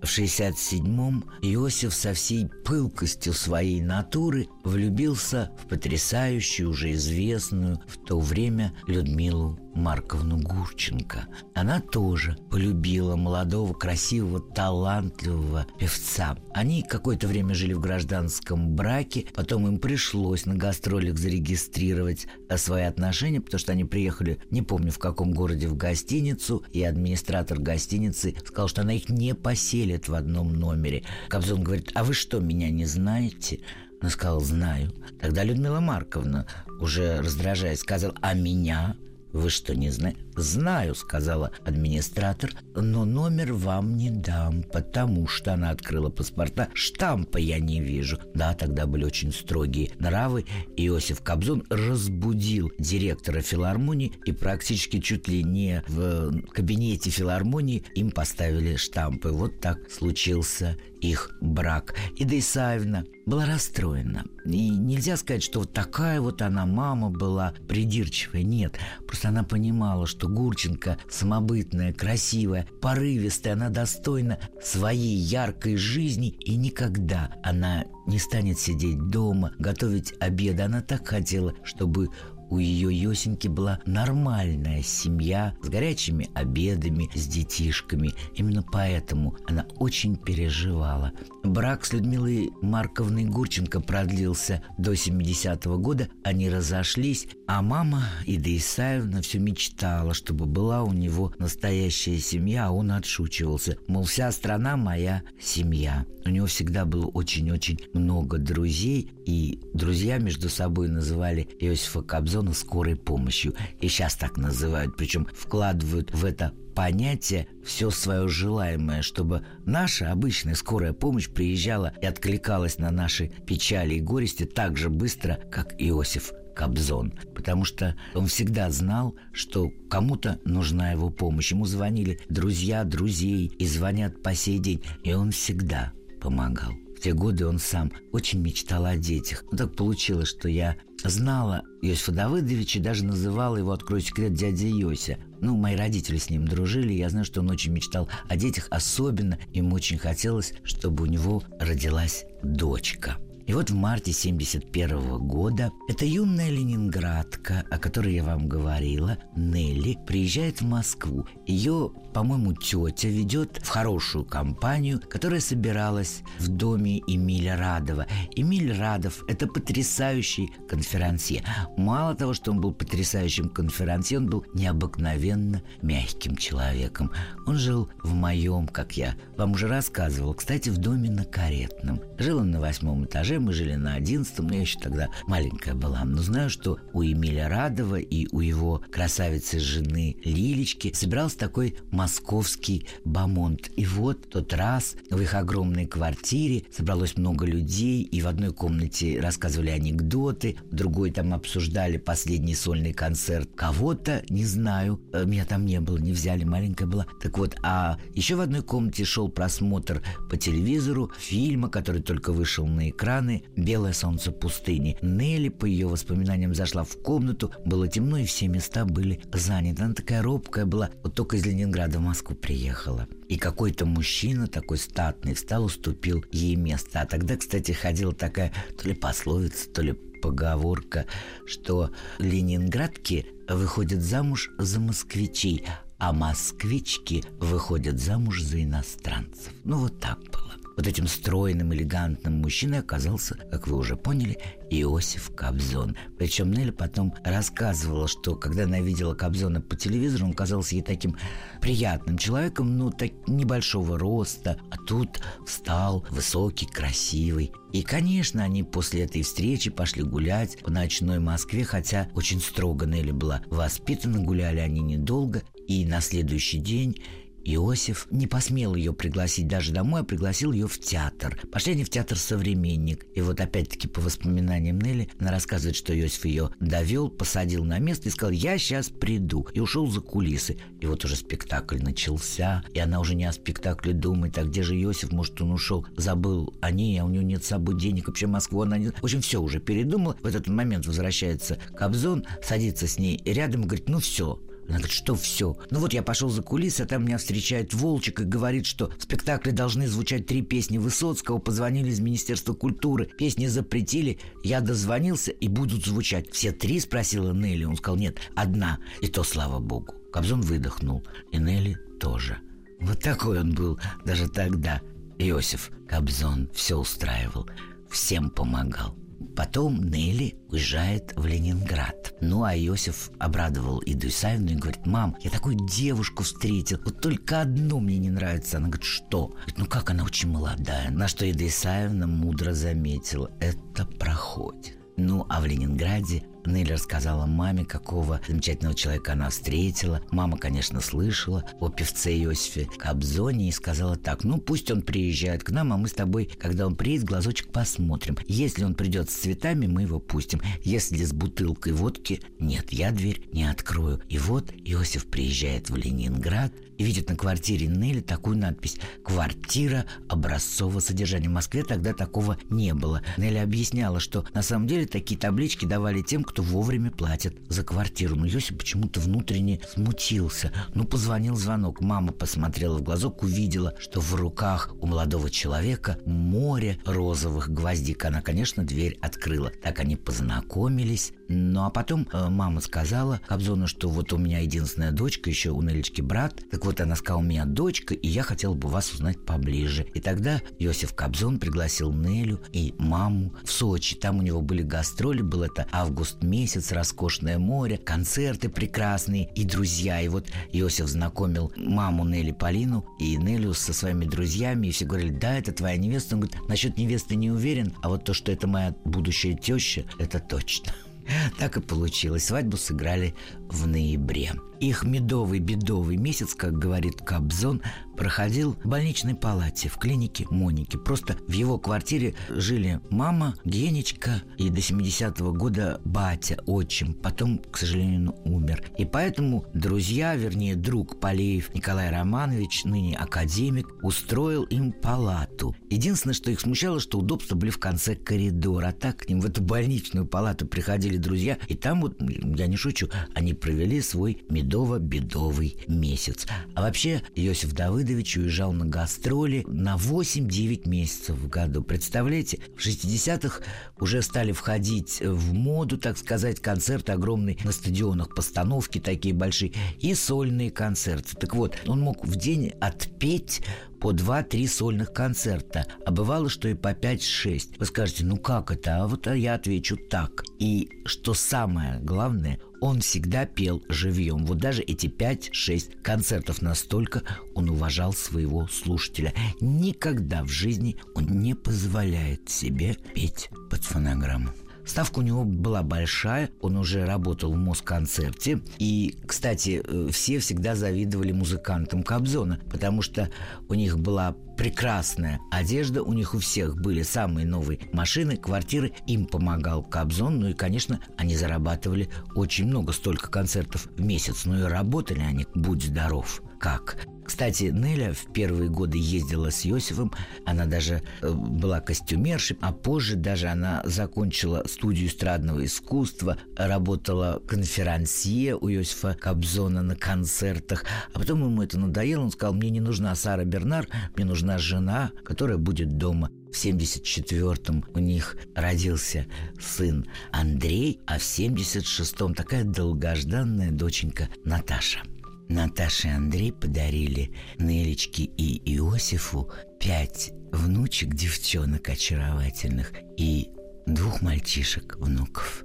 В 0.00 0.06
67-м 0.06 1.24
Иосиф 1.42 1.92
со 1.92 2.14
всей 2.14 2.46
пылкостью 2.64 3.32
своей 3.32 3.80
натуры 3.80 4.46
влюбился 4.62 5.50
в 5.60 5.66
потрясающую, 5.66 6.70
уже 6.70 6.92
известную 6.92 7.80
в 7.88 7.96
то 8.06 8.20
время 8.20 8.72
Людмилу 8.86 9.58
Марковну 9.74 10.38
Гурченко. 10.38 11.26
Она 11.54 11.80
тоже 11.80 12.36
полюбила 12.50 13.16
молодого, 13.16 13.72
красивого, 13.74 14.40
талантливого 14.40 15.66
певца. 15.78 16.36
Они 16.52 16.82
какое-то 16.82 17.26
время 17.26 17.54
жили 17.54 17.72
в 17.72 17.80
гражданском 17.80 18.74
браке, 18.74 19.26
потом 19.34 19.66
им 19.66 19.78
пришлось 19.78 20.46
на 20.46 20.54
гастролях 20.54 21.18
зарегистрировать 21.18 22.26
э, 22.48 22.56
свои 22.56 22.84
отношения, 22.84 23.40
потому 23.40 23.58
что 23.58 23.72
они 23.72 23.84
приехали, 23.84 24.38
не 24.50 24.62
помню 24.62 24.90
в 24.90 24.98
каком 24.98 25.32
городе, 25.32 25.68
в 25.68 25.76
гостиницу, 25.76 26.64
и 26.72 26.82
администратор 26.82 27.58
гостиницы 27.58 28.34
сказал, 28.44 28.68
что 28.68 28.82
она 28.82 28.94
их 28.94 29.08
не 29.08 29.34
поселит 29.34 30.08
в 30.08 30.14
одном 30.14 30.54
номере. 30.54 31.04
Кобзон 31.28 31.62
говорит, 31.62 31.90
а 31.94 32.04
вы 32.04 32.14
что, 32.14 32.40
меня 32.40 32.70
не 32.70 32.86
знаете? 32.86 33.60
Она 34.00 34.10
сказала, 34.10 34.40
знаю. 34.40 34.92
Тогда 35.20 35.44
Людмила 35.44 35.80
Марковна, 35.80 36.46
уже 36.80 37.20
раздражаясь, 37.20 37.80
сказала, 37.80 38.14
а 38.20 38.34
меня? 38.34 38.96
«Вы 39.34 39.50
что, 39.50 39.74
не 39.74 39.90
знаете?» 39.90 40.23
«Знаю»,— 40.36 40.94
сказала 40.96 41.50
администратор, 41.64 42.50
«но 42.74 43.04
номер 43.04 43.52
вам 43.52 43.96
не 43.96 44.10
дам, 44.10 44.62
потому 44.72 45.26
что 45.28 45.54
она 45.54 45.70
открыла 45.70 46.10
паспорта. 46.10 46.68
Штампа 46.74 47.38
я 47.38 47.58
не 47.60 47.80
вижу». 47.80 48.18
Да, 48.34 48.54
тогда 48.54 48.86
были 48.86 49.04
очень 49.04 49.32
строгие 49.32 49.92
нравы. 49.98 50.44
Иосиф 50.76 51.22
Кобзон 51.22 51.64
разбудил 51.70 52.72
директора 52.78 53.40
филармонии 53.40 54.12
и 54.24 54.32
практически 54.32 55.00
чуть 55.00 55.28
ли 55.28 55.42
не 55.42 55.82
в 55.88 56.42
кабинете 56.48 57.10
филармонии 57.10 57.84
им 57.94 58.10
поставили 58.10 58.76
штампы. 58.76 59.30
Вот 59.30 59.60
так 59.60 59.90
случился 59.90 60.76
их 61.00 61.36
брак. 61.40 61.94
Ида 62.16 62.38
Исаевна 62.38 63.04
была 63.26 63.46
расстроена. 63.46 64.24
И 64.44 64.70
нельзя 64.70 65.16
сказать, 65.16 65.42
что 65.42 65.60
вот 65.60 65.72
такая 65.72 66.20
вот 66.20 66.42
она 66.42 66.66
мама 66.66 67.10
была 67.10 67.54
придирчивая. 67.68 68.42
Нет, 68.42 68.78
просто 69.06 69.28
она 69.28 69.42
понимала, 69.44 70.06
что 70.06 70.23
Гурченко 70.28 70.98
самобытная, 71.10 71.92
красивая, 71.92 72.66
порывистая, 72.80 73.54
она 73.54 73.68
достойна 73.68 74.38
своей 74.62 75.16
яркой 75.16 75.76
жизни, 75.76 76.28
и 76.28 76.56
никогда 76.56 77.34
она 77.42 77.84
не 78.06 78.18
станет 78.18 78.58
сидеть 78.58 79.08
дома, 79.08 79.52
готовить 79.58 80.14
обед. 80.20 80.60
Она 80.60 80.82
так 80.82 81.06
хотела, 81.08 81.54
чтобы 81.62 82.10
у 82.54 82.58
ее 82.58 82.96
Йосеньки 82.96 83.48
была 83.48 83.80
нормальная 83.84 84.80
семья 84.80 85.56
с 85.60 85.68
горячими 85.68 86.30
обедами, 86.34 87.10
с 87.12 87.26
детишками. 87.26 88.12
Именно 88.36 88.62
поэтому 88.62 89.36
она 89.48 89.66
очень 89.76 90.16
переживала. 90.16 91.12
Брак 91.42 91.84
с 91.84 91.92
Людмилой 91.92 92.50
Марковной 92.62 93.24
Гурченко 93.24 93.80
продлился 93.80 94.62
до 94.78 94.92
70-го 94.92 95.78
года. 95.78 96.08
Они 96.22 96.48
разошлись, 96.48 97.26
а 97.48 97.60
мама 97.60 98.04
Ида 98.24 98.56
Исаевна 98.56 99.20
все 99.20 99.40
мечтала, 99.40 100.14
чтобы 100.14 100.46
была 100.46 100.84
у 100.84 100.92
него 100.92 101.34
настоящая 101.40 102.18
семья, 102.18 102.68
а 102.68 102.70
он 102.70 102.92
отшучивался. 102.92 103.78
Мол, 103.88 104.04
вся 104.04 104.30
страна 104.30 104.76
моя 104.76 105.22
семья. 105.40 106.06
У 106.24 106.30
него 106.30 106.46
всегда 106.46 106.86
было 106.86 107.06
очень-очень 107.06 107.80
много 107.92 108.38
друзей, 108.38 109.10
и 109.26 109.60
друзья 109.74 110.18
между 110.18 110.48
собой 110.48 110.88
называли 110.88 111.48
Иосифа 111.60 112.00
Кобзона 112.00 112.43
скорой 112.52 112.96
помощью. 112.96 113.54
И 113.80 113.88
сейчас 113.88 114.16
так 114.16 114.36
называют, 114.36 114.96
причем 114.96 115.26
вкладывают 115.32 116.12
в 116.12 116.24
это 116.24 116.52
понятие 116.74 117.46
все 117.64 117.90
свое 117.90 118.28
желаемое, 118.28 119.02
чтобы 119.02 119.46
наша 119.64 120.10
обычная 120.10 120.54
скорая 120.54 120.92
помощь 120.92 121.28
приезжала 121.28 121.92
и 122.02 122.06
откликалась 122.06 122.78
на 122.78 122.90
наши 122.90 123.28
печали 123.46 123.94
и 123.94 124.00
горести 124.00 124.44
так 124.44 124.76
же 124.76 124.90
быстро, 124.90 125.38
как 125.50 125.74
Иосиф 125.78 126.32
Кобзон, 126.54 127.14
потому 127.34 127.64
что 127.64 127.96
он 128.14 128.26
всегда 128.26 128.70
знал, 128.70 129.16
что 129.32 129.70
кому-то 129.90 130.38
нужна 130.44 130.92
его 130.92 131.10
помощь. 131.10 131.50
Ему 131.50 131.64
звонили 131.66 132.20
друзья 132.28 132.84
друзей 132.84 133.46
и 133.46 133.66
звонят 133.66 134.22
по 134.22 134.34
сей 134.34 134.58
день, 134.58 134.82
и 135.02 135.12
он 135.12 135.32
всегда 135.32 135.92
помогал. 136.20 136.72
Те 137.04 137.12
годы 137.12 137.46
он 137.46 137.58
сам 137.58 137.92
очень 138.12 138.40
мечтал 138.40 138.86
о 138.86 138.96
детях. 138.96 139.44
Но 139.50 139.58
так 139.58 139.76
получилось, 139.76 140.28
что 140.28 140.48
я 140.48 140.76
знала 141.04 141.60
Иосифа 141.82 142.12
Давыдовича, 142.12 142.80
даже 142.80 143.04
называла 143.04 143.58
его, 143.58 143.72
открою 143.72 144.00
секрет, 144.00 144.32
дядя 144.32 144.66
Йося. 144.68 145.18
Ну, 145.42 145.54
мои 145.54 145.76
родители 145.76 146.16
с 146.16 146.30
ним 146.30 146.48
дружили, 146.48 146.94
я 146.94 147.10
знаю, 147.10 147.26
что 147.26 147.40
он 147.40 147.50
очень 147.50 147.72
мечтал 147.72 148.08
о 148.26 148.36
детях, 148.38 148.68
особенно 148.70 149.38
ему 149.52 149.76
очень 149.76 149.98
хотелось, 149.98 150.54
чтобы 150.62 151.02
у 151.02 151.06
него 151.06 151.42
родилась 151.60 152.24
дочка. 152.42 153.18
И 153.46 153.52
вот 153.52 153.68
в 153.68 153.74
марте 153.74 154.12
71 154.12 155.18
года 155.18 155.70
эта 155.88 156.06
юная 156.06 156.48
ленинградка, 156.48 157.64
о 157.70 157.78
которой 157.78 158.14
я 158.14 158.24
вам 158.24 158.48
говорила, 158.48 159.18
Нелли, 159.36 159.98
приезжает 160.06 160.62
в 160.62 160.66
Москву. 160.66 161.26
Ее, 161.46 161.90
по-моему, 162.14 162.54
тетя 162.54 163.08
ведет 163.08 163.58
в 163.62 163.68
хорошую 163.68 164.24
компанию, 164.24 165.02
которая 165.10 165.40
собиралась 165.40 166.22
в 166.38 166.48
доме 166.48 167.00
Эмиля 167.08 167.56
Радова. 167.56 168.06
Эмиль 168.36 168.72
Радов– 168.72 169.24
это 169.28 169.48
потрясающий 169.48 170.50
конферансье. 170.68 171.42
Мало 171.76 172.14
того, 172.14 172.32
что 172.32 172.52
он 172.52 172.60
был 172.60 172.72
потрясающим 172.72 173.48
конферансье, 173.48 174.18
он 174.18 174.26
был 174.28 174.46
необыкновенно 174.54 175.62
мягким 175.82 176.36
человеком. 176.36 177.10
Он 177.46 177.56
жил 177.56 177.90
в 178.02 178.14
моем, 178.14 178.68
как 178.68 178.96
я 178.96 179.16
вам 179.36 179.52
уже 179.52 179.66
рассказывал, 179.66 180.34
кстати, 180.34 180.68
в 180.68 180.78
доме 180.78 181.10
на 181.10 181.24
Каретном. 181.24 182.00
Жил 182.18 182.38
он 182.38 182.52
на 182.52 182.60
восьмом 182.60 183.06
этаже, 183.06 183.40
мы 183.40 183.52
жили 183.52 183.74
на 183.74 183.94
одиннадцатом, 183.94 184.50
я 184.50 184.60
еще 184.60 184.78
тогда 184.78 185.08
маленькая 185.26 185.74
была. 185.74 186.04
Но 186.04 186.22
знаю, 186.22 186.48
что 186.48 186.78
у 186.92 187.02
Эмиля 187.02 187.48
Радова 187.48 187.96
и 187.96 188.28
у 188.30 188.38
его 188.38 188.82
красавицы 188.92 189.58
жены 189.58 190.16
Лилечки 190.24 190.92
собирался 190.94 191.38
такой 191.38 191.76
московский 192.04 192.86
бамонт. 193.04 193.70
И 193.76 193.84
вот 193.86 194.28
тот 194.28 194.52
раз 194.52 194.94
в 195.10 195.20
их 195.20 195.34
огромной 195.34 195.86
квартире 195.86 196.64
собралось 196.70 197.16
много 197.16 197.46
людей, 197.46 198.02
и 198.02 198.20
в 198.20 198.28
одной 198.28 198.52
комнате 198.52 199.18
рассказывали 199.20 199.70
анекдоты, 199.70 200.56
в 200.70 200.74
другой 200.74 201.10
там 201.10 201.34
обсуждали 201.34 201.96
последний 201.96 202.54
сольный 202.54 202.92
концерт 202.92 203.48
кого-то, 203.56 204.22
не 204.28 204.44
знаю, 204.44 205.00
э, 205.12 205.24
меня 205.24 205.44
там 205.44 205.66
не 205.66 205.80
было, 205.80 205.98
не 205.98 206.12
взяли, 206.12 206.44
маленькая 206.44 206.86
была. 206.86 207.06
Так 207.22 207.38
вот, 207.38 207.56
а 207.62 207.98
еще 208.14 208.36
в 208.36 208.40
одной 208.40 208.62
комнате 208.62 209.04
шел 209.04 209.28
просмотр 209.28 210.02
по 210.30 210.36
телевизору 210.36 211.10
фильма, 211.18 211.68
который 211.68 212.02
только 212.02 212.32
вышел 212.32 212.66
на 212.66 212.90
экран, 212.90 213.24
океаны, 213.24 213.42
белое 213.56 213.92
солнце 213.92 214.32
пустыни. 214.32 214.96
Нелли, 215.02 215.48
по 215.48 215.66
ее 215.66 215.86
воспоминаниям, 215.86 216.54
зашла 216.54 216.84
в 216.84 216.96
комнату, 217.02 217.52
было 217.64 217.88
темно, 217.88 218.18
и 218.18 218.24
все 218.24 218.48
места 218.48 218.84
были 218.84 219.20
заняты. 219.32 219.82
Она 219.82 219.94
такая 219.94 220.22
робкая 220.22 220.66
была, 220.66 220.90
вот 221.02 221.14
только 221.14 221.36
из 221.36 221.46
Ленинграда 221.46 221.93
в 221.98 222.02
Москву 222.02 222.36
приехала. 222.36 223.08
И 223.28 223.38
какой-то 223.38 223.86
мужчина 223.86 224.46
такой 224.46 224.78
статный 224.78 225.34
встал, 225.34 225.64
уступил 225.64 226.24
ей 226.30 226.56
место. 226.56 227.00
А 227.00 227.06
тогда, 227.06 227.36
кстати, 227.36 227.72
ходила 227.72 228.12
такая 228.12 228.52
то 228.80 228.88
ли 228.88 228.94
пословица, 228.94 229.68
то 229.70 229.82
ли 229.82 229.92
поговорка, 229.92 231.06
что 231.46 231.90
ленинградки 232.18 233.26
выходят 233.48 234.00
замуж 234.02 234.50
за 234.58 234.80
москвичей, 234.80 235.66
а 235.98 236.12
москвички 236.12 237.24
выходят 237.38 238.00
замуж 238.00 238.42
за 238.42 238.62
иностранцев. 238.62 239.52
Ну 239.64 239.78
вот 239.78 240.00
так 240.00 240.18
было. 240.24 240.54
Вот 240.76 240.86
этим 240.86 241.06
стройным, 241.06 241.72
элегантным 241.72 242.40
мужчиной 242.40 242.80
оказался, 242.80 243.36
как 243.50 243.68
вы 243.68 243.76
уже 243.76 243.96
поняли, 243.96 244.38
Иосиф 244.82 245.34
Кобзон. 245.34 245.96
Причем 246.18 246.52
Нелли 246.52 246.70
потом 246.70 247.14
рассказывала, 247.24 248.08
что 248.08 248.34
когда 248.34 248.64
она 248.64 248.80
видела 248.80 249.14
Кобзона 249.14 249.60
по 249.60 249.76
телевизору, 249.76 250.26
он 250.26 250.32
казался 250.32 250.74
ей 250.74 250.82
таким 250.82 251.16
приятным 251.60 252.18
человеком, 252.18 252.76
ну, 252.76 252.90
так 252.90 253.12
небольшого 253.26 253.98
роста, 253.98 254.58
а 254.70 254.76
тут 254.76 255.20
встал 255.46 256.06
высокий, 256.10 256.66
красивый. 256.66 257.52
И, 257.72 257.82
конечно, 257.82 258.42
они 258.42 258.62
после 258.62 259.02
этой 259.02 259.22
встречи 259.22 259.70
пошли 259.70 260.02
гулять 260.02 260.58
по 260.62 260.70
ночной 260.70 261.18
Москве, 261.18 261.64
хотя 261.64 262.08
очень 262.14 262.40
строго 262.40 262.86
Нелли 262.86 263.12
была 263.12 263.42
воспитана, 263.46 264.20
гуляли 264.20 264.60
они 264.60 264.80
недолго, 264.80 265.42
и 265.66 265.84
на 265.84 266.00
следующий 266.00 266.58
день 266.58 267.02
Иосиф 267.44 268.06
не 268.10 268.26
посмел 268.26 268.74
ее 268.74 268.92
пригласить 268.92 269.48
даже 269.48 269.72
домой, 269.72 270.00
а 270.00 270.04
пригласил 270.04 270.52
ее 270.52 270.66
в 270.66 270.78
театр. 270.78 271.38
Пошли 271.52 271.72
они 271.72 271.84
в 271.84 271.90
театр 271.90 272.18
«Современник». 272.18 273.06
И 273.14 273.20
вот 273.20 273.40
опять-таки 273.40 273.86
по 273.86 274.00
воспоминаниям 274.00 274.80
Нелли, 274.80 275.10
она 275.18 275.30
рассказывает, 275.30 275.76
что 275.76 275.98
Иосиф 275.98 276.24
ее 276.24 276.50
довел, 276.60 277.10
посадил 277.10 277.64
на 277.64 277.78
место 277.78 278.08
и 278.08 278.12
сказал 278.12 278.32
«Я 278.32 278.58
сейчас 278.58 278.88
приду». 278.88 279.46
И 279.52 279.60
ушел 279.60 279.90
за 279.90 280.00
кулисы. 280.00 280.56
И 280.80 280.86
вот 280.86 281.04
уже 281.04 281.16
спектакль 281.16 281.78
начался, 281.82 282.64
и 282.72 282.78
она 282.78 283.00
уже 283.00 283.14
не 283.14 283.24
о 283.24 283.32
спектакле 283.32 283.92
думает, 283.92 284.38
а 284.38 284.44
где 284.44 284.62
же 284.62 284.74
Иосиф, 284.80 285.12
может, 285.12 285.40
он 285.40 285.52
ушел, 285.52 285.86
забыл 285.96 286.54
о 286.60 286.70
ней, 286.70 286.98
а 286.98 287.04
у 287.04 287.08
него 287.08 287.22
нет 287.22 287.44
с 287.44 287.48
собой 287.48 287.78
денег, 287.78 288.08
вообще 288.08 288.26
Москву 288.26 288.62
она 288.62 288.78
не... 288.78 288.88
В 288.88 289.04
общем, 289.04 289.20
все 289.20 289.40
уже 289.40 289.60
передумала. 289.60 290.16
В 290.22 290.26
этот 290.26 290.46
момент 290.48 290.86
возвращается 290.86 291.58
Кобзон, 291.76 292.24
садится 292.42 292.86
с 292.86 292.98
ней 292.98 293.20
рядом 293.24 293.62
и 293.62 293.66
говорит, 293.66 293.88
ну 293.88 293.98
все, 293.98 294.40
она 294.68 294.78
говорит, 294.78 294.92
что 294.92 295.14
все? 295.14 295.56
Ну 295.70 295.78
вот 295.78 295.92
я 295.92 296.02
пошел 296.02 296.28
за 296.30 296.42
кулисы, 296.42 296.82
а 296.82 296.86
там 296.86 297.04
меня 297.04 297.18
встречает 297.18 297.74
Волчик 297.74 298.20
и 298.20 298.24
говорит, 298.24 298.66
что 298.66 298.90
в 298.98 299.02
спектакле 299.02 299.52
должны 299.52 299.86
звучать 299.86 300.26
три 300.26 300.42
песни 300.42 300.78
Высоцкого. 300.78 301.38
Позвонили 301.38 301.90
из 301.90 302.00
Министерства 302.00 302.54
культуры, 302.54 303.06
песни 303.06 303.46
запретили. 303.46 304.18
Я 304.42 304.60
дозвонился 304.60 305.30
и 305.30 305.48
будут 305.48 305.84
звучать. 305.84 306.32
Все 306.32 306.52
три, 306.52 306.80
спросила 306.80 307.32
Нелли. 307.32 307.64
Он 307.64 307.76
сказал, 307.76 307.98
нет, 307.98 308.18
одна. 308.34 308.78
И 309.00 309.08
то, 309.08 309.22
слава 309.22 309.58
богу. 309.58 309.94
Кобзон 310.12 310.40
выдохнул. 310.40 311.02
И 311.32 311.38
Нелли 311.38 311.76
тоже. 312.00 312.38
Вот 312.80 313.00
такой 313.00 313.40
он 313.40 313.54
был 313.54 313.78
даже 314.04 314.28
тогда. 314.28 314.80
Иосиф 315.18 315.70
Кобзон 315.88 316.50
все 316.52 316.76
устраивал, 316.76 317.48
всем 317.88 318.30
помогал. 318.30 318.96
Потом 319.24 319.82
Нелли 319.88 320.36
уезжает 320.48 321.12
в 321.16 321.26
Ленинград. 321.26 322.14
Ну, 322.20 322.44
а 322.44 322.56
Иосиф 322.56 323.10
обрадовал 323.18 323.82
Иду 323.84 324.08
Исаевну 324.08 324.52
и 324.52 324.56
говорит, 324.56 324.86
мам, 324.86 325.16
я 325.20 325.30
такую 325.30 325.56
девушку 325.56 326.22
встретил, 326.22 326.78
вот 326.84 327.00
только 327.00 327.40
одно 327.40 327.80
мне 327.80 327.98
не 327.98 328.10
нравится. 328.10 328.58
Она 328.58 328.68
говорит, 328.68 328.84
что? 328.84 329.28
Говорит, 329.28 329.58
ну 329.58 329.66
как 329.66 329.90
она 329.90 330.04
очень 330.04 330.30
молодая. 330.30 330.90
На 330.90 331.08
что 331.08 331.24
Ида 331.24 331.46
Исаевна 331.46 332.06
мудро 332.06 332.52
заметила, 332.52 333.30
это 333.40 333.84
проходит. 333.84 334.78
Ну, 334.96 335.26
а 335.28 335.40
в 335.40 335.46
Ленинграде 335.46 336.24
Нелли 336.46 336.72
рассказала 336.72 337.26
маме, 337.26 337.64
какого 337.64 338.20
замечательного 338.26 338.74
человека 338.74 339.12
она 339.12 339.30
встретила. 339.30 340.00
Мама, 340.10 340.38
конечно, 340.38 340.80
слышала 340.80 341.44
о 341.60 341.68
певце 341.68 342.16
Иосифе 342.18 342.68
Кобзоне 342.78 343.48
и 343.48 343.52
сказала 343.52 343.96
так, 343.96 344.24
ну 344.24 344.38
пусть 344.38 344.70
он 344.70 344.82
приезжает 344.82 345.44
к 345.44 345.50
нам, 345.50 345.72
а 345.72 345.76
мы 345.76 345.88
с 345.88 345.92
тобой, 345.92 346.26
когда 346.26 346.66
он 346.66 346.76
приедет, 346.76 347.06
глазочек 347.06 347.48
посмотрим. 347.48 348.16
Если 348.26 348.64
он 348.64 348.74
придет 348.74 349.10
с 349.10 349.14
цветами, 349.14 349.66
мы 349.66 349.82
его 349.82 350.00
пустим. 350.00 350.40
Если 350.62 351.04
с 351.04 351.12
бутылкой 351.12 351.72
водки, 351.72 352.20
нет, 352.38 352.72
я 352.72 352.90
дверь 352.90 353.22
не 353.32 353.44
открою. 353.44 354.00
И 354.08 354.18
вот 354.18 354.52
Иосиф 354.52 355.06
приезжает 355.06 355.70
в 355.70 355.76
Ленинград, 355.76 356.52
и 356.78 356.84
видит 356.84 357.08
на 357.08 357.16
квартире 357.16 357.66
Нелли 357.66 358.00
такую 358.00 358.36
надпись 358.36 358.78
«Квартира 359.04 359.86
образцового 360.08 360.80
содержания». 360.80 361.28
В 361.28 361.32
Москве 361.32 361.62
тогда 361.62 361.92
такого 361.92 362.38
не 362.50 362.74
было. 362.74 363.02
Нелли 363.16 363.38
объясняла, 363.38 364.00
что 364.00 364.26
на 364.34 364.42
самом 364.42 364.66
деле 364.66 364.86
такие 364.86 365.18
таблички 365.18 365.66
давали 365.66 366.02
тем, 366.02 366.24
кто 366.24 366.33
вовремя 366.42 366.90
платит 366.90 367.36
за 367.48 367.64
квартиру. 367.64 368.16
Но 368.16 368.26
Йосип 368.26 368.58
почему-то 368.58 369.00
внутренне 369.00 369.60
смутился. 369.72 370.52
Ну, 370.74 370.84
позвонил 370.84 371.36
звонок. 371.36 371.80
Мама 371.80 372.12
посмотрела 372.12 372.78
в 372.78 372.82
глазок, 372.82 373.22
увидела, 373.22 373.74
что 373.78 374.00
в 374.00 374.14
руках 374.14 374.74
у 374.80 374.86
молодого 374.86 375.30
человека 375.30 375.98
море 376.06 376.78
розовых 376.84 377.50
гвоздик. 377.50 378.04
Она, 378.04 378.22
конечно, 378.22 378.64
дверь 378.64 378.98
открыла. 379.00 379.50
Так 379.62 379.80
они 379.80 379.96
познакомились. 379.96 381.12
Ну, 381.28 381.64
а 381.64 381.70
потом 381.70 382.06
э, 382.12 382.28
мама 382.28 382.60
сказала 382.60 383.20
Кобзону, 383.26 383.66
что 383.66 383.88
вот 383.88 384.12
у 384.12 384.18
меня 384.18 384.40
единственная 384.40 384.92
дочка, 384.92 385.30
еще 385.30 385.50
у 385.50 385.62
Нелечки 385.62 386.00
брат. 386.00 386.34
Так 386.50 386.64
вот, 386.64 386.80
она 386.80 386.96
сказала, 386.96 387.20
у 387.20 387.24
меня 387.24 387.44
дочка, 387.44 387.94
и 387.94 388.08
я 388.08 388.22
хотел 388.22 388.54
бы 388.54 388.68
вас 388.68 388.92
узнать 388.92 389.24
поближе. 389.24 389.86
И 389.94 390.00
тогда 390.00 390.40
Иосиф 390.58 390.94
Кобзон 390.94 391.38
пригласил 391.38 391.92
Нелю 391.92 392.40
и 392.52 392.74
маму 392.78 393.34
в 393.44 393.50
Сочи. 393.50 393.96
Там 393.96 394.18
у 394.18 394.22
него 394.22 394.42
были 394.42 394.62
гастроли, 394.62 395.22
был 395.22 395.42
это 395.42 395.66
август 395.72 396.22
месяц, 396.24 396.72
роскошное 396.72 397.38
море, 397.38 397.78
концерты 397.78 398.48
прекрасные 398.48 399.28
и 399.34 399.44
друзья. 399.44 400.00
И 400.00 400.08
вот 400.08 400.28
Иосиф 400.52 400.86
знакомил 400.86 401.52
маму 401.56 402.04
Нелли 402.04 402.32
Полину 402.32 402.84
и 402.98 403.16
Нелю 403.16 403.54
со 403.54 403.72
своими 403.72 404.04
друзьями, 404.04 404.68
и 404.68 404.70
все 404.70 404.84
говорили, 404.84 405.10
да, 405.10 405.38
это 405.38 405.52
твоя 405.52 405.76
невеста. 405.76 406.14
Он 406.14 406.22
говорит, 406.22 406.48
насчет 406.48 406.76
невесты 406.76 407.16
не 407.16 407.30
уверен, 407.30 407.74
а 407.82 407.88
вот 407.88 408.04
то, 408.04 408.14
что 408.14 408.32
это 408.32 408.46
моя 408.46 408.74
будущая 408.84 409.34
теща, 409.34 409.84
это 409.98 410.18
точно. 410.18 410.72
Так 411.38 411.56
и 411.56 411.60
получилось. 411.60 412.24
Свадьбу 412.24 412.56
сыграли 412.56 413.14
в 413.48 413.66
ноябре. 413.66 414.32
Их 414.60 414.84
медовый 414.84 415.40
бедовый 415.40 415.96
месяц, 415.96 416.34
как 416.34 416.58
говорит 416.58 417.02
Кобзон, 417.02 417.62
проходил 417.96 418.56
в 418.62 418.68
больничной 418.68 419.14
палате 419.14 419.68
в 419.68 419.78
клинике 419.78 420.26
Моники. 420.30 420.76
Просто 420.76 421.16
в 421.28 421.32
его 421.32 421.58
квартире 421.58 422.14
жили 422.28 422.80
мама, 422.90 423.36
Генечка 423.44 424.22
и 424.36 424.50
до 424.50 424.60
70-го 424.60 425.32
года 425.32 425.80
батя, 425.84 426.38
отчим. 426.46 426.94
Потом, 426.94 427.38
к 427.38 427.58
сожалению, 427.58 428.14
умер. 428.24 428.62
И 428.78 428.84
поэтому 428.84 429.46
друзья, 429.54 430.16
вернее, 430.16 430.56
друг 430.56 431.00
Полеев 431.00 431.54
Николай 431.54 431.90
Романович, 431.90 432.64
ныне 432.64 432.96
академик, 432.96 433.68
устроил 433.82 434.44
им 434.44 434.72
палату. 434.72 435.54
Единственное, 435.70 436.14
что 436.14 436.30
их 436.30 436.40
смущало, 436.40 436.80
что 436.80 436.98
удобства 436.98 437.36
были 437.36 437.50
в 437.50 437.58
конце 437.58 437.94
коридора. 437.94 438.68
А 438.68 438.72
так 438.72 438.98
к 438.98 439.08
ним 439.08 439.20
в 439.20 439.26
эту 439.26 439.42
больничную 439.42 440.06
палату 440.06 440.46
приходили 440.46 440.96
друзья. 440.96 441.38
И 441.48 441.54
там 441.54 441.80
вот, 441.80 442.00
я 442.00 442.46
не 442.46 442.56
шучу, 442.56 442.88
они 443.14 443.34
провели 443.34 443.80
свой 443.80 444.24
медово-бедовый 444.54 445.56
месяц. 445.66 446.26
А 446.54 446.62
вообще 446.62 447.02
Иосиф 447.14 447.52
Давыдович 447.52 448.18
уезжал 448.18 448.52
на 448.52 448.64
гастроли 448.64 449.44
на 449.46 449.76
8-9 449.76 450.68
месяцев 450.68 451.16
в 451.16 451.28
году. 451.28 451.62
Представляете, 451.62 452.38
в 452.56 452.64
60-х 452.64 453.42
уже 453.80 454.02
стали 454.02 454.32
входить 454.32 455.00
в 455.00 455.32
моду, 455.32 455.76
так 455.78 455.98
сказать, 455.98 456.40
концерты 456.40 456.92
огромные 456.92 457.36
на 457.44 457.52
стадионах, 457.52 458.14
постановки 458.14 458.78
такие 458.78 459.14
большие 459.14 459.52
и 459.80 459.94
сольные 459.94 460.50
концерты. 460.50 461.16
Так 461.16 461.34
вот, 461.34 461.56
он 461.66 461.80
мог 461.80 462.04
в 462.04 462.16
день 462.16 462.52
отпеть 462.60 463.42
по 463.80 463.92
2-3 463.92 464.48
сольных 464.48 464.92
концерта, 464.92 465.66
а 465.84 465.90
бывало, 465.90 466.30
что 466.30 466.48
и 466.48 466.54
по 466.54 466.72
5-6. 466.72 467.56
Вы 467.58 467.66
скажете, 467.66 468.04
ну 468.04 468.16
как 468.16 468.50
это? 468.50 468.82
А 468.82 468.86
вот 468.86 469.06
я 469.08 469.34
отвечу 469.34 469.76
так. 469.76 470.24
И 470.38 470.70
что 470.86 471.12
самое 471.12 471.80
главное, 471.80 472.38
он 472.64 472.80
всегда 472.80 473.26
пел 473.26 473.62
живьем. 473.68 474.24
Вот 474.24 474.38
даже 474.38 474.62
эти 474.62 474.86
5-6 474.86 475.82
концертов 475.82 476.40
настолько 476.40 477.02
он 477.34 477.50
уважал 477.50 477.92
своего 477.92 478.48
слушателя. 478.48 479.12
Никогда 479.38 480.24
в 480.24 480.28
жизни 480.28 480.78
он 480.94 481.04
не 481.20 481.34
позволяет 481.34 482.30
себе 482.30 482.78
петь 482.94 483.28
под 483.50 483.62
фонограмму. 483.64 484.30
Ставка 484.66 485.00
у 485.00 485.02
него 485.02 485.24
была 485.24 485.62
большая, 485.62 486.30
он 486.40 486.56
уже 486.56 486.84
работал 486.84 487.32
в 487.32 487.36
Москонцерте. 487.36 488.40
И, 488.58 488.98
кстати, 489.06 489.62
э, 489.64 489.88
все 489.92 490.18
всегда 490.18 490.54
завидовали 490.54 491.12
музыкантам 491.12 491.82
Кобзона, 491.82 492.40
потому 492.50 492.82
что 492.82 493.10
у 493.48 493.54
них 493.54 493.78
была 493.78 494.16
прекрасная 494.36 495.20
одежда, 495.30 495.82
у 495.82 495.92
них 495.92 496.14
у 496.14 496.18
всех 496.18 496.56
были 496.56 496.82
самые 496.82 497.26
новые 497.26 497.60
машины, 497.72 498.16
квартиры, 498.16 498.72
им 498.86 499.06
помогал 499.06 499.62
Кобзон, 499.62 500.20
ну 500.20 500.28
и, 500.28 500.34
конечно, 500.34 500.80
они 500.96 501.16
зарабатывали 501.16 501.88
очень 502.14 502.46
много, 502.46 502.72
столько 502.72 503.10
концертов 503.10 503.66
в 503.76 503.80
месяц, 503.80 504.24
ну 504.24 504.38
и 504.38 504.42
работали 504.42 505.00
они, 505.00 505.26
будь 505.34 505.62
здоров, 505.62 506.22
как. 506.40 506.78
Кстати, 507.04 507.44
Неля 507.44 507.92
в 507.92 508.12
первые 508.12 508.48
годы 508.48 508.78
ездила 508.78 509.30
с 509.30 509.44
Йосифом, 509.44 509.92
она 510.24 510.46
даже 510.46 510.82
э, 511.02 511.12
была 511.12 511.60
костюмершей, 511.60 512.38
а 512.40 512.52
позже 512.52 512.96
даже 512.96 513.28
она 513.28 513.62
закончила 513.64 514.44
студию 514.48 514.88
эстрадного 514.88 515.44
искусства, 515.44 516.16
работала 516.36 517.22
конферансье 517.26 518.36
у 518.36 518.48
Йосифа 518.48 518.94
Кобзона 518.94 519.62
на 519.62 519.76
концертах, 519.76 520.64
а 520.94 520.98
потом 520.98 521.24
ему 521.24 521.42
это 521.42 521.58
надоело, 521.58 522.04
он 522.04 522.10
сказал, 522.10 522.34
мне 522.34 522.50
не 522.50 522.60
нужна 522.60 522.94
Сара 522.94 523.24
Бернар, 523.24 523.68
мне 523.96 524.06
нужна 524.06 524.38
жена, 524.38 524.90
которая 525.04 525.36
будет 525.36 525.76
дома. 525.76 526.10
В 526.32 526.36
74-м 526.44 527.64
у 527.74 527.78
них 527.78 528.16
родился 528.34 529.06
сын 529.40 529.86
Андрей, 530.10 530.80
а 530.86 530.98
в 530.98 531.02
76-м 531.02 532.14
такая 532.14 532.44
долгожданная 532.44 533.52
доченька 533.52 534.08
Наташа– 534.24 534.80
Наташа 535.34 535.88
и 535.88 535.90
Андрей 535.90 536.32
подарили 536.32 537.12
Нелечке 537.40 538.04
и 538.04 538.54
Иосифу 538.54 539.32
пять 539.58 540.12
внучек-девчонок 540.30 541.68
очаровательных 541.68 542.72
и 542.96 543.30
двух 543.66 544.00
мальчишек-внуков. 544.00 545.44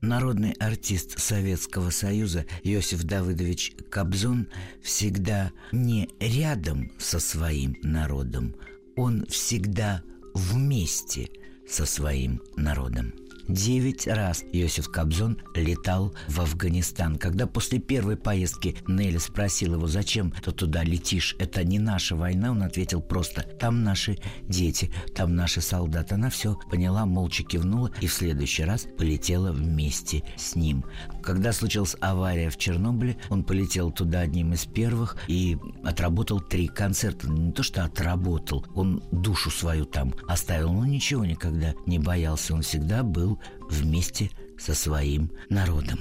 Народный 0.00 0.52
артист 0.52 1.18
Советского 1.18 1.90
Союза 1.90 2.46
Иосиф 2.62 3.02
Давыдович 3.04 3.74
Кобзон 3.90 4.48
всегда 4.82 5.52
не 5.72 6.08
рядом 6.20 6.90
со 6.98 7.20
своим 7.20 7.76
народом, 7.82 8.56
он 8.96 9.26
всегда 9.26 10.02
вместе 10.34 11.28
со 11.68 11.84
своим 11.84 12.40
народом. 12.56 13.12
Девять 13.48 14.06
раз 14.06 14.44
Иосиф 14.52 14.90
Кобзон 14.90 15.38
летал 15.54 16.14
в 16.28 16.38
Афганистан. 16.38 17.16
Когда 17.16 17.46
после 17.46 17.78
первой 17.78 18.18
поездки 18.18 18.76
Нелли 18.86 19.16
спросил 19.16 19.72
его, 19.74 19.86
зачем 19.86 20.32
ты 20.32 20.52
туда 20.52 20.84
летишь, 20.84 21.34
это 21.38 21.64
не 21.64 21.78
наша 21.78 22.14
война, 22.14 22.50
он 22.50 22.62
ответил 22.62 23.00
просто, 23.00 23.40
там 23.40 23.82
наши 23.82 24.18
дети, 24.42 24.92
там 25.14 25.34
наши 25.34 25.62
солдаты. 25.62 26.16
Она 26.16 26.28
все 26.28 26.58
поняла, 26.70 27.06
молча 27.06 27.42
кивнула 27.42 27.90
и 28.02 28.06
в 28.06 28.12
следующий 28.12 28.64
раз 28.64 28.86
полетела 28.98 29.50
вместе 29.50 30.24
с 30.36 30.54
ним. 30.54 30.84
Когда 31.22 31.54
случилась 31.54 31.96
авария 32.02 32.50
в 32.50 32.58
Чернобыле, 32.58 33.16
он 33.30 33.44
полетел 33.44 33.90
туда 33.90 34.20
одним 34.20 34.52
из 34.52 34.66
первых 34.66 35.16
и 35.26 35.56
отработал 35.84 36.40
три 36.40 36.68
концерта. 36.68 37.30
Не 37.30 37.52
то, 37.52 37.62
что 37.62 37.82
отработал, 37.82 38.66
он 38.74 39.02
душу 39.10 39.50
свою 39.50 39.86
там 39.86 40.12
оставил, 40.28 40.70
но 40.70 40.84
ничего 40.84 41.24
никогда 41.24 41.72
не 41.86 41.98
боялся. 41.98 42.52
Он 42.52 42.60
всегда 42.60 43.02
был 43.02 43.37
вместе 43.68 44.30
со 44.58 44.74
своим 44.74 45.30
народом. 45.48 46.00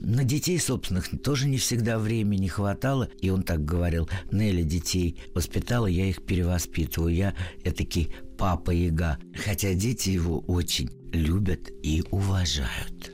На 0.00 0.24
детей 0.24 0.58
собственных 0.58 1.10
тоже 1.22 1.46
не 1.46 1.58
всегда 1.58 1.98
времени 1.98 2.46
хватало, 2.46 3.10
и 3.20 3.28
он 3.28 3.42
так 3.42 3.64
говорил, 3.64 4.08
Нелли 4.32 4.62
детей 4.62 5.20
воспитала, 5.34 5.86
я 5.86 6.06
их 6.06 6.24
перевоспитываю, 6.24 7.14
я 7.14 7.34
этакий 7.64 8.10
папа-яга, 8.38 9.18
хотя 9.44 9.74
дети 9.74 10.10
его 10.10 10.38
очень 10.40 10.90
любят 11.12 11.70
и 11.82 12.02
уважают. 12.10 13.09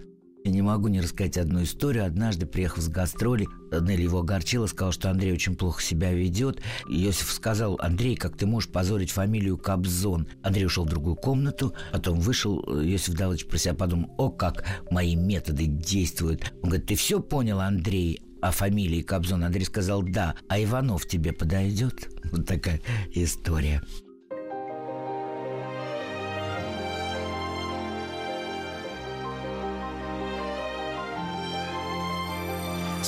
Я 0.47 0.53
не 0.53 0.63
могу 0.63 0.87
не 0.87 1.01
рассказать 1.01 1.39
одну 1.39 1.65
историю. 1.65 2.07
Однажды, 2.07 2.47
приехав 2.47 2.81
с 2.81 2.87
гастроли, 2.87 3.49
Нелли 3.73 4.03
его 4.03 4.21
огорчила, 4.21 4.69
сказал, 4.69 4.93
что 4.93 5.11
Андрей 5.11 5.33
очень 5.33 5.57
плохо 5.57 5.83
себя 5.83 6.13
ведет. 6.13 6.63
Иосиф 6.89 7.33
сказал, 7.33 7.77
Андрей, 7.81 8.15
как 8.15 8.37
ты 8.37 8.47
можешь 8.47 8.71
позорить 8.71 9.11
фамилию 9.11 9.59
Кобзон? 9.59 10.29
Андрей 10.45 10.67
ушел 10.67 10.85
в 10.85 10.89
другую 10.89 11.17
комнату, 11.17 11.75
потом 11.91 12.21
вышел, 12.21 12.61
Иосиф 12.61 13.15
Давыдович 13.15 13.49
про 13.49 13.59
себя 13.59 13.75
подумал, 13.75 14.15
о, 14.19 14.31
как 14.31 14.65
мои 14.89 15.17
методы 15.17 15.67
действуют. 15.67 16.53
Он 16.63 16.69
говорит, 16.69 16.87
ты 16.87 16.95
все 16.95 17.19
понял, 17.19 17.59
Андрей? 17.59 18.23
о 18.41 18.53
фамилии 18.53 19.03
Кобзон. 19.03 19.43
Андрей 19.43 19.65
сказал 19.65 20.03
«да», 20.03 20.37
а 20.49 20.63
Иванов 20.63 21.09
тебе 21.09 21.33
подойдет? 21.33 22.09
Вот 22.31 22.47
такая 22.47 22.81
история. 23.13 23.83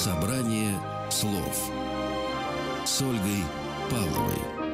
Собрание 0.05 0.81
слов 1.11 1.73
с 2.85 3.03
Ольгой 3.03 3.43
Павловой. 3.91 4.68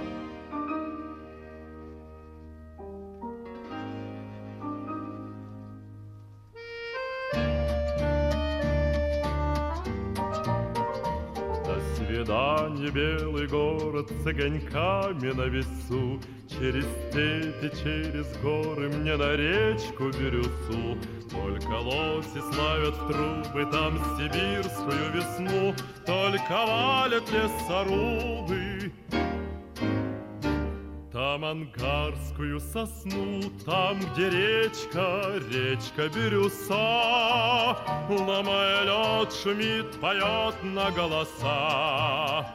Город 14.05 14.23
с 14.23 14.27
огоньками 14.27 15.33
на 15.33 15.47
весу 15.47 16.21
Через 16.49 16.85
степи, 16.85 17.71
через 17.83 18.37
горы 18.39 18.89
мне 18.89 19.17
на 19.17 19.35
речку 19.35 20.11
Бирюсу 20.11 20.99
Только 21.31 21.73
лоси 21.73 22.41
славят 22.53 22.95
в 22.95 23.09
трубы 23.09 23.71
там 23.71 23.99
сибирскую 24.17 25.13
весну 25.13 25.75
Только 26.07 26.67
валят 26.67 27.25
лесорубы 27.31 28.93
там 31.13 31.45
ангарскую 31.45 32.59
сосну, 32.59 33.41
там, 33.65 34.01
где 34.01 34.31
речка, 34.31 35.41
речка 35.49 36.09
Бирюса, 36.09 37.77
Ломая 38.09 38.83
лед, 38.83 39.33
шумит, 39.33 39.93
поет 40.01 40.57
на 40.65 40.91
голоса. 40.91 42.53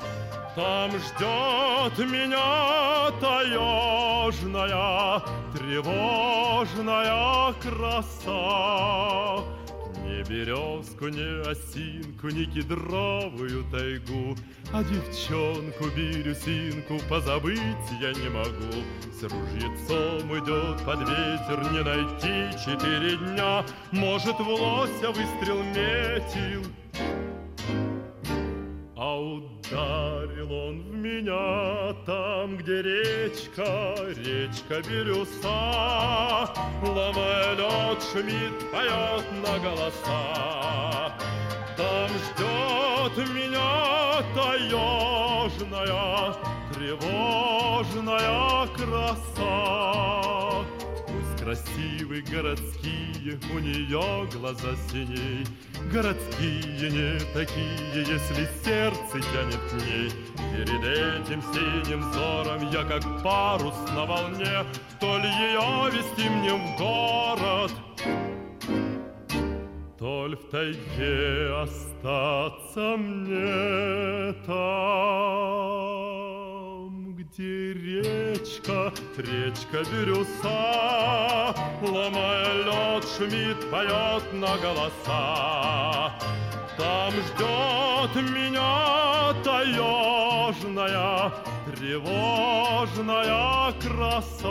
Там 0.56 0.90
ждет 0.92 2.00
меня 2.10 3.12
таежная, 3.22 5.22
тревожная 5.54 7.54
краса. 7.62 9.44
Ни 10.04 10.24
березку, 10.28 11.08
ни 11.10 11.42
осинку, 11.48 12.30
ни 12.30 12.46
кедровую 12.46 13.64
тайгу, 13.72 14.36
А 14.74 14.84
девчонку 14.84 15.86
бирюсинку 15.96 17.00
позабыть 17.08 17.92
я 18.02 18.12
не 18.14 18.30
могу. 18.30 18.84
С 19.14 19.22
ружьецом 19.24 20.36
идет 20.40 20.84
под 20.84 21.00
ветер, 21.02 21.72
не 21.72 21.84
найти 21.84 22.52
четыре 22.58 23.18
дня, 23.18 23.64
Может, 23.92 24.40
в 24.40 24.50
лося 24.50 25.12
выстрел 25.12 25.62
метил, 25.64 26.64
а 29.10 29.18
ударил 29.18 30.54
он 30.54 30.84
в 30.84 30.94
меня 30.94 31.96
там, 32.06 32.58
где 32.58 32.84
речка, 32.84 33.96
речка 34.16 34.82
Бирюса, 34.88 36.48
Ломая 36.84 37.56
лед, 37.56 38.04
шумит, 38.12 38.72
поет 38.72 39.26
на 39.44 39.58
голоса. 39.60 41.12
Там 41.76 42.10
ждет 42.24 43.18
меня 43.30 44.22
таежная, 44.36 46.36
тревожная 46.74 48.68
краса. 48.78 50.49
Пусть 51.50 51.66
красивые 51.66 52.22
городские, 52.22 53.40
у 53.52 53.58
нее 53.58 54.28
глаза 54.34 54.76
синей, 54.92 55.48
Городские 55.92 56.92
не 56.92 57.20
такие, 57.34 58.06
если 58.06 58.48
сердце 58.64 59.20
тянет 59.34 59.58
к 59.68 59.74
ней. 59.84 60.12
Перед 60.54 60.84
этим 60.84 61.42
синим 61.52 62.02
взором 62.02 62.70
я 62.72 62.84
как 62.84 63.24
парус 63.24 63.74
на 63.96 64.06
волне, 64.06 64.64
То 65.00 65.18
ли 65.18 65.28
ее 65.28 65.90
вести 65.92 66.30
мне 66.30 66.54
в 66.54 66.78
город, 66.78 67.72
то 69.98 70.28
ли 70.28 70.36
в 70.36 70.50
тайге 70.52 71.52
остаться 71.64 72.96
мне 72.96 74.34
там, 74.46 76.19
где 77.40 77.72
речка, 77.72 78.92
речка 79.16 79.86
Бирюса, 79.90 81.56
ломая 81.82 82.64
лед, 82.66 83.06
шумит, 83.18 83.58
поет 83.72 84.34
на 84.34 84.58
голоса. 84.58 86.12
Там 86.78 87.14
ждет 87.14 88.14
меня 88.36 89.34
таежная, 89.42 91.32
тревожная 91.66 93.72
краса. 93.80 94.50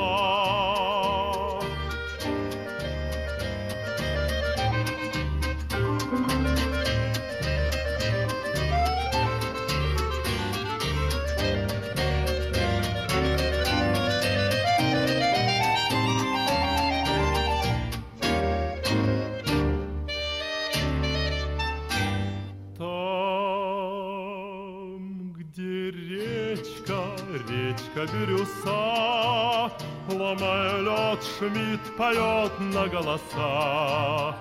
Речка 27.78 28.12
Бирюса, 28.12 29.70
Ломая 30.08 30.80
лед, 30.80 31.22
шмидт 31.38 31.96
поет 31.96 32.52
на 32.60 32.86
голоса. 32.88 34.36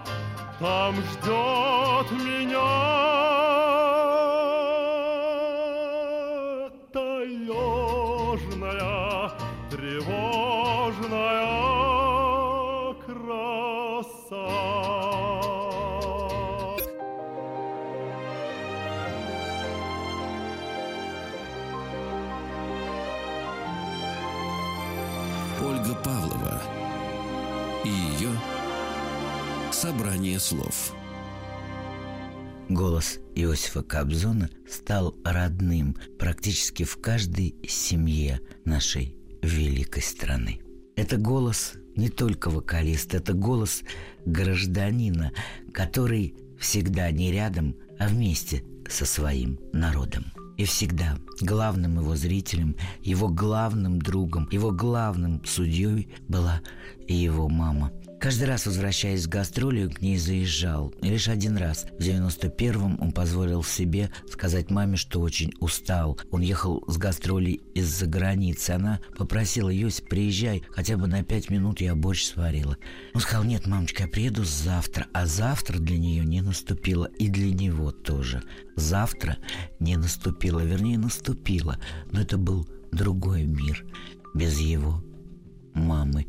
Там 0.59 0.95
ждет 0.95 2.11
меня 2.11 3.36
Собрание 29.79 30.39
слов 30.39 30.95
Голос 32.67 33.19
Иосифа 33.35 33.83
Кобзона 33.83 34.49
стал 34.67 35.15
родным 35.23 35.95
практически 36.17 36.81
в 36.81 36.99
каждой 36.99 37.53
семье 37.69 38.41
нашей 38.65 39.15
великой 39.43 40.01
страны. 40.01 40.61
Это 40.95 41.17
голос 41.17 41.73
не 41.95 42.09
только 42.09 42.49
вокалист, 42.49 43.13
это 43.13 43.33
голос 43.33 43.83
гражданина, 44.25 45.31
который 45.71 46.33
всегда 46.59 47.11
не 47.11 47.31
рядом, 47.31 47.75
а 47.99 48.07
вместе 48.07 48.63
со 48.89 49.05
своим 49.05 49.59
народом. 49.73 50.33
И 50.57 50.65
всегда 50.65 51.19
главным 51.39 51.99
его 51.99 52.15
зрителем, 52.15 52.75
его 53.03 53.29
главным 53.29 54.01
другом, 54.01 54.49
его 54.49 54.71
главным 54.71 55.45
судьей 55.45 56.09
была 56.27 56.63
и 57.05 57.13
его 57.13 57.47
мама– 57.47 57.91
Каждый 58.19 58.45
раз, 58.45 58.65
возвращаясь 58.65 59.23
с 59.23 59.27
гастролью, 59.27 59.91
к 59.91 60.01
ней 60.01 60.17
заезжал. 60.17 60.91
И 61.03 61.07
лишь 61.07 61.27
один 61.27 61.55
раз, 61.55 61.85
в 61.99 62.01
91-м, 62.01 62.97
он 62.99 63.11
позволил 63.11 63.63
себе 63.63 64.09
сказать 64.31 64.71
маме, 64.71 64.97
что 64.97 65.21
очень 65.21 65.53
устал. 65.59 66.19
Он 66.31 66.41
ехал 66.41 66.83
с 66.87 66.97
гастролей 66.97 67.61
из-за 67.75 68.07
границы. 68.07 68.71
Она 68.71 68.99
попросила, 69.15 69.69
Йосип, 69.69 70.09
приезжай, 70.09 70.63
хотя 70.71 70.97
бы 70.97 71.05
на 71.05 71.23
пять 71.23 71.51
минут 71.51 71.79
я 71.79 71.93
борщ 71.93 72.25
сварила. 72.25 72.75
Он 73.13 73.21
сказал, 73.21 73.43
нет, 73.43 73.67
мамочка, 73.67 74.03
я 74.03 74.09
приеду 74.09 74.43
завтра. 74.43 75.05
А 75.13 75.27
завтра 75.27 75.77
для 75.77 75.99
нее 75.99 76.25
не 76.25 76.41
наступило, 76.41 77.05
и 77.05 77.29
для 77.29 77.53
него 77.53 77.91
тоже. 77.91 78.41
Завтра 78.75 79.37
не 79.79 79.95
наступило, 79.95 80.61
вернее, 80.61 80.97
наступило. 80.97 81.77
Но 82.11 82.21
это 82.21 82.39
был 82.39 82.67
другой 82.91 83.43
мир, 83.43 83.85
без 84.33 84.59
его 84.59 85.03
мамы 85.75 86.25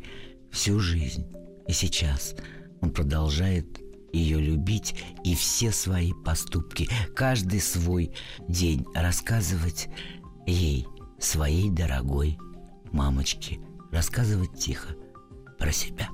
всю 0.51 0.81
жизнь. 0.81 1.27
И 1.69 1.73
сейчас 1.73 2.35
он 2.81 2.91
продолжает 2.91 3.81
ее 4.13 4.41
любить 4.41 4.95
и 5.23 5.35
все 5.35 5.71
свои 5.71 6.13
поступки, 6.13 6.89
каждый 7.15 7.61
свой 7.61 8.13
день 8.49 8.87
рассказывать 8.95 9.89
ей, 10.47 10.87
своей 11.19 11.71
дорогой 11.71 12.39
мамочке, 12.91 13.61
рассказывать 13.93 14.59
тихо 14.59 14.97
про 15.59 15.71
себя. 15.73 16.09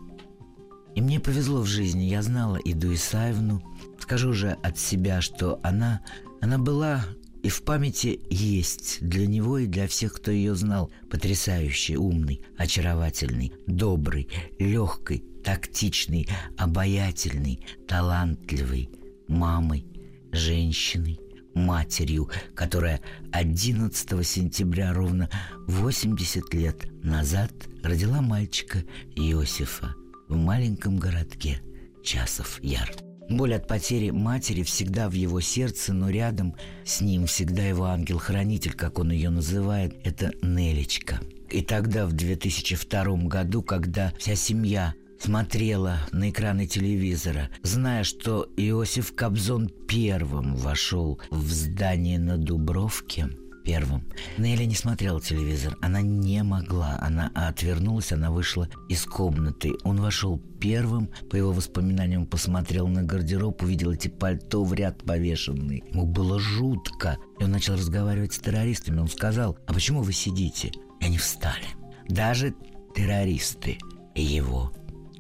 И 0.95 1.01
мне 1.01 1.21
повезло 1.21 1.61
в 1.61 1.67
жизни, 1.67 2.05
я 2.05 2.23
знала 2.23 2.57
Иду 2.57 2.93
Исаевну. 2.93 3.63
Скажу 3.99 4.33
же 4.33 4.53
от 4.63 4.79
себя, 4.79 5.21
что 5.21 5.61
она, 5.63 6.01
она 6.41 6.59
была 6.59 7.05
и 7.45 7.51
в 7.51 7.63
памяти 7.63 8.21
есть 8.31 9.07
для 9.07 9.27
него 9.27 9.59
и 9.59 9.67
для 9.67 9.87
всех, 9.87 10.15
кто 10.15 10.31
ее 10.31 10.55
знал, 10.55 10.91
потрясающий, 11.11 11.97
умный, 11.99 12.41
очаровательный, 12.57 13.53
добрый, 13.67 14.29
легкий, 14.59 15.23
тактичный, 15.45 16.27
обаятельный, 16.57 17.61
талантливый, 17.87 18.89
мамой, 19.29 19.87
женщиной, 20.33 21.21
матерью, 21.53 22.31
которая 22.55 23.03
11 23.33 24.27
сентября 24.27 24.95
ровно 24.95 25.29
80 25.67 26.55
лет 26.55 26.87
назад 27.05 27.53
родила 27.83 28.23
мальчика 28.23 28.85
Иосифа 29.17 29.95
в 30.29 30.37
маленьком 30.37 30.97
городке 30.97 31.61
Часов 32.03 32.59
Яр. 32.63 33.04
Боль 33.29 33.55
от 33.55 33.67
потери 33.67 34.11
матери 34.11 34.63
всегда 34.63 35.09
в 35.09 35.13
его 35.13 35.41
сердце, 35.41 35.93
но 35.93 36.11
рядом 36.11 36.55
с 36.85 37.01
ним 37.01 37.27
всегда 37.27 37.65
его 37.65 37.85
ангел-хранитель, 37.85 38.75
как 38.75 38.99
он 38.99 39.11
ее 39.13 39.31
называет, 39.31 39.95
это 40.05 40.33
Нелечка. 40.43 41.21
И 41.51 41.63
тогда, 41.63 42.07
в 42.07 42.13
2002 42.13 43.05
году, 43.29 43.63
когда 43.63 44.13
вся 44.19 44.35
семья 44.35 44.95
смотрела 45.19 46.01
на 46.13 46.31
экраны 46.31 46.67
телевизора, 46.67 47.49
зная, 47.63 48.05
что 48.05 48.49
Иосиф 48.57 49.15
Кобзон 49.15 49.71
первым 49.89 50.55
вошел 50.57 51.19
в 51.31 51.51
здание 51.51 52.19
на 52.19 52.37
Дубровке, 52.37 53.31
первым. 53.65 54.05
Нелли 54.39 54.65
не 54.65 54.75
смотрела 54.75 55.21
телевизор, 55.21 55.77
она 55.81 56.03
не 56.03 56.43
могла, 56.43 56.99
она 57.01 57.31
отвернулась, 57.35 58.13
она 58.13 58.31
вышла 58.31 58.69
из 58.89 59.05
комнаты. 59.05 59.73
Он 59.83 60.01
вошел 60.01 60.39
первым, 60.61 61.11
по 61.31 61.37
его 61.37 61.53
воспоминаниям 61.53 62.27
посмотрел 62.27 62.87
на 62.89 63.03
гардероб, 63.03 63.63
увидел 63.63 63.93
эти 63.93 64.09
пальто 64.09 64.65
в 64.65 64.75
ряд 64.75 65.03
повешенные. 65.05 65.83
Ему 65.91 66.07
было 66.07 66.39
жутко. 66.39 67.19
И 67.41 67.45
он 67.45 67.51
начал 67.51 67.75
разговаривать 67.75 68.33
с 68.33 68.39
террористами. 68.39 69.01
Он 69.01 69.09
сказал, 69.09 69.59
а 69.67 69.73
почему 69.73 70.03
вы 70.03 70.13
сидите? 70.13 70.71
И 71.01 71.07
они 71.07 71.19
встали. 71.19 71.67
Даже 72.09 72.55
террористы 72.95 73.79
его 74.15 74.73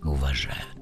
уважают. 0.02 0.73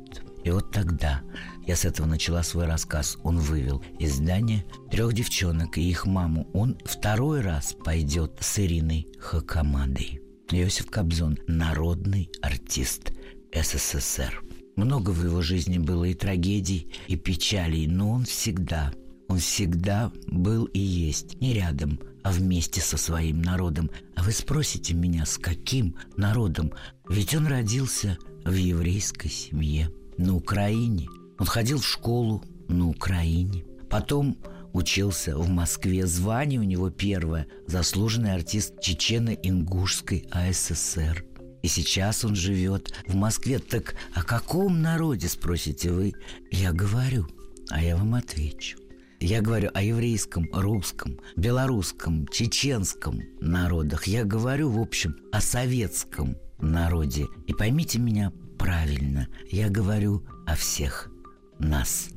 И 0.45 0.51
вот 0.51 0.71
тогда 0.73 1.23
я 1.67 1.77
с 1.77 1.85
этого 1.85 2.07
начала 2.07 2.43
свой 2.43 2.67
рассказ. 2.67 3.19
Он 3.23 3.39
вывел 3.39 3.83
из 3.99 4.17
здания 4.17 4.65
трех 4.91 5.13
девчонок 5.13 5.79
и 5.79 5.89
их 5.89 6.07
маму. 6.07 6.49
Он 6.53 6.77
второй 6.85 7.41
раз 7.41 7.75
пойдет 7.85 8.39
с 8.41 8.59
Ириной 8.59 9.07
Хакамадой. 9.21 10.21
Иосиф 10.51 10.87
Кобзон– 10.87 11.39
народный 11.47 12.31
артист 12.43 13.13
СССР. 13.55 14.43
Много 14.77 15.11
в 15.11 15.25
его 15.25 15.41
жизни 15.43 15.79
было 15.79 16.05
и 16.05 16.15
трагедий, 16.15 16.93
и 17.07 17.17
печалей, 17.17 17.87
но 17.87 18.11
он 18.11 18.25
всегда, 18.25 18.93
он 19.29 19.39
всегда 19.39 20.13
был 20.27 20.65
и 20.67 20.79
есть 20.79 21.41
не 21.41 21.55
рядом, 21.55 22.01
а 22.23 22.33
вместе 22.33 22.81
со 22.81 22.97
своим 22.97 23.41
народом. 23.41 23.91
А 24.17 24.23
вы 24.23 24.33
спросите 24.33 24.95
меня, 24.95 25.25
с 25.25 25.39
каким 25.39 25.97
народом? 26.17 26.73
Ведь 27.09 27.35
он 27.35 27.47
родился 27.47 28.19
в 28.45 28.53
еврейской 28.53 29.29
семье 29.29 29.91
на 30.17 30.35
Украине. 30.35 31.09
Он 31.39 31.47
ходил 31.47 31.79
в 31.79 31.87
школу 31.87 32.43
на 32.69 32.89
Украине. 32.89 33.65
Потом 33.91 34.39
учился 34.73 35.37
в 35.37 35.49
Москве. 35.49 36.07
Звание 36.07 36.61
у 36.61 36.65
него 36.65 36.91
первое– 36.91 37.47
заслуженный 37.67 38.35
артист 38.35 38.75
Чечено-Ингушской 38.81 40.27
АССР. 40.31 41.25
И 41.63 41.69
сейчас 41.69 42.25
он 42.25 42.35
живет 42.35 42.93
в 43.07 43.15
Москве. 43.15 43.59
Так 43.59 43.95
о 44.15 44.23
каком 44.23 44.83
народе, 44.83 45.29
спросите 45.29 45.93
вы? 45.93 46.13
Я 46.51 46.73
говорю, 46.73 47.27
а 47.71 47.83
я 47.83 47.97
вам 47.97 48.15
отвечу. 48.15 48.79
Я 49.21 49.41
говорю 49.41 49.71
о 49.73 49.83
еврейском, 49.83 50.49
русском, 50.53 51.21
белорусском, 51.37 52.27
чеченском 52.27 53.21
народах. 53.41 54.09
Я 54.09 54.25
говорю, 54.25 54.71
в 54.71 54.81
общем, 54.81 55.15
о 55.31 55.41
советском 55.41 56.37
народе. 56.59 57.27
И 57.47 57.53
поймите 57.53 58.01
меня 58.01 58.33
правильно, 58.63 59.27
я 59.51 59.69
говорю 59.69 60.25
о 60.47 60.55
всех 60.55 61.11
нас. 61.59 62.11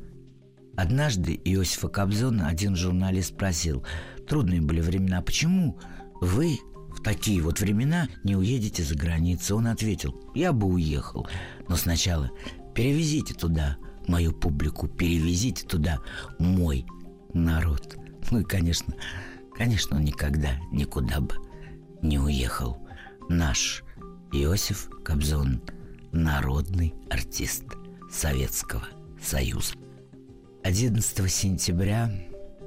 Однажды 0.77 1.33
Иосифа 1.43 1.87
Кобзона 1.87 2.47
один 2.47 2.75
журналист 2.75 3.33
спросил, 3.33 3.83
трудные 4.27 4.61
были 4.61 4.79
времена, 4.79 5.23
почему 5.23 5.79
вы 6.21 6.59
в 6.91 7.01
такие 7.01 7.41
вот 7.41 7.61
времена 7.61 8.09
не 8.23 8.35
уедете 8.35 8.83
за 8.83 8.93
границу? 8.93 9.57
Он 9.57 9.65
ответил, 9.65 10.31
я 10.35 10.53
бы 10.53 10.67
уехал, 10.67 11.27
но 11.67 11.77
сначала 11.77 12.29
перевезите 12.75 13.33
туда 13.33 13.77
мою 14.07 14.31
публику, 14.31 14.87
перевезите 14.87 15.65
туда 15.65 15.99
мой 16.37 16.85
народ. 17.33 17.97
Ну 18.29 18.41
и, 18.41 18.43
конечно, 18.43 18.93
конечно, 19.57 19.97
он 19.97 20.03
никогда 20.03 20.59
никуда 20.71 21.21
бы 21.21 21.33
не 22.03 22.19
уехал. 22.19 22.77
Наш 23.29 23.83
Иосиф 24.31 24.91
Кобзон, 25.03 25.63
народный 26.15 26.93
артист 27.09 27.65
Советского 28.09 28.87
Союза. 29.21 29.73
11 30.63 31.29
сентября 31.29 32.09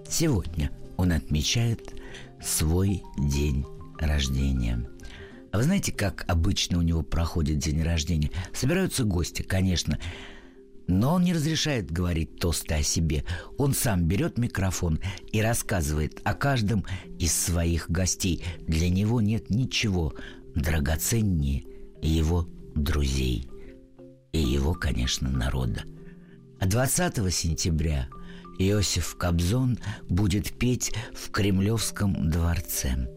сегодня 0.06 0.70
он 0.98 1.12
отмечает 1.12 1.94
свой 2.42 3.02
день 3.16 3.64
рождения. 3.98 4.86
А 5.50 5.56
вы 5.56 5.62
знаете, 5.62 5.92
как 5.92 6.26
обычно 6.28 6.78
у 6.78 6.82
него 6.82 7.02
проходит 7.02 7.58
день 7.58 7.82
рождения? 7.82 8.30
Собираются 8.52 9.04
гости, 9.04 9.40
конечно. 9.40 9.98
Но 10.86 11.14
он 11.14 11.22
не 11.22 11.32
разрешает 11.32 11.90
говорить 11.90 12.38
тосты 12.38 12.74
о 12.74 12.82
себе. 12.82 13.24
Он 13.56 13.72
сам 13.72 14.04
берет 14.04 14.36
микрофон 14.36 15.00
и 15.32 15.40
рассказывает 15.40 16.20
о 16.22 16.34
каждом 16.34 16.84
из 17.18 17.32
своих 17.32 17.90
гостей. 17.90 18.44
Для 18.66 18.90
него 18.90 19.22
нет 19.22 19.48
ничего 19.48 20.12
драгоценнее 20.54 21.64
его 22.02 22.46
друзей 22.78 23.48
и 24.32 24.38
его, 24.38 24.74
конечно, 24.74 25.28
народа. 25.28 25.82
А 26.60 26.66
20 26.66 27.32
сентября 27.32 28.08
Иосиф 28.58 29.16
Кобзон 29.16 29.78
будет 30.08 30.58
петь 30.58 30.92
в 31.14 31.30
Кремлевском 31.30 32.30
дворце. 32.30 33.08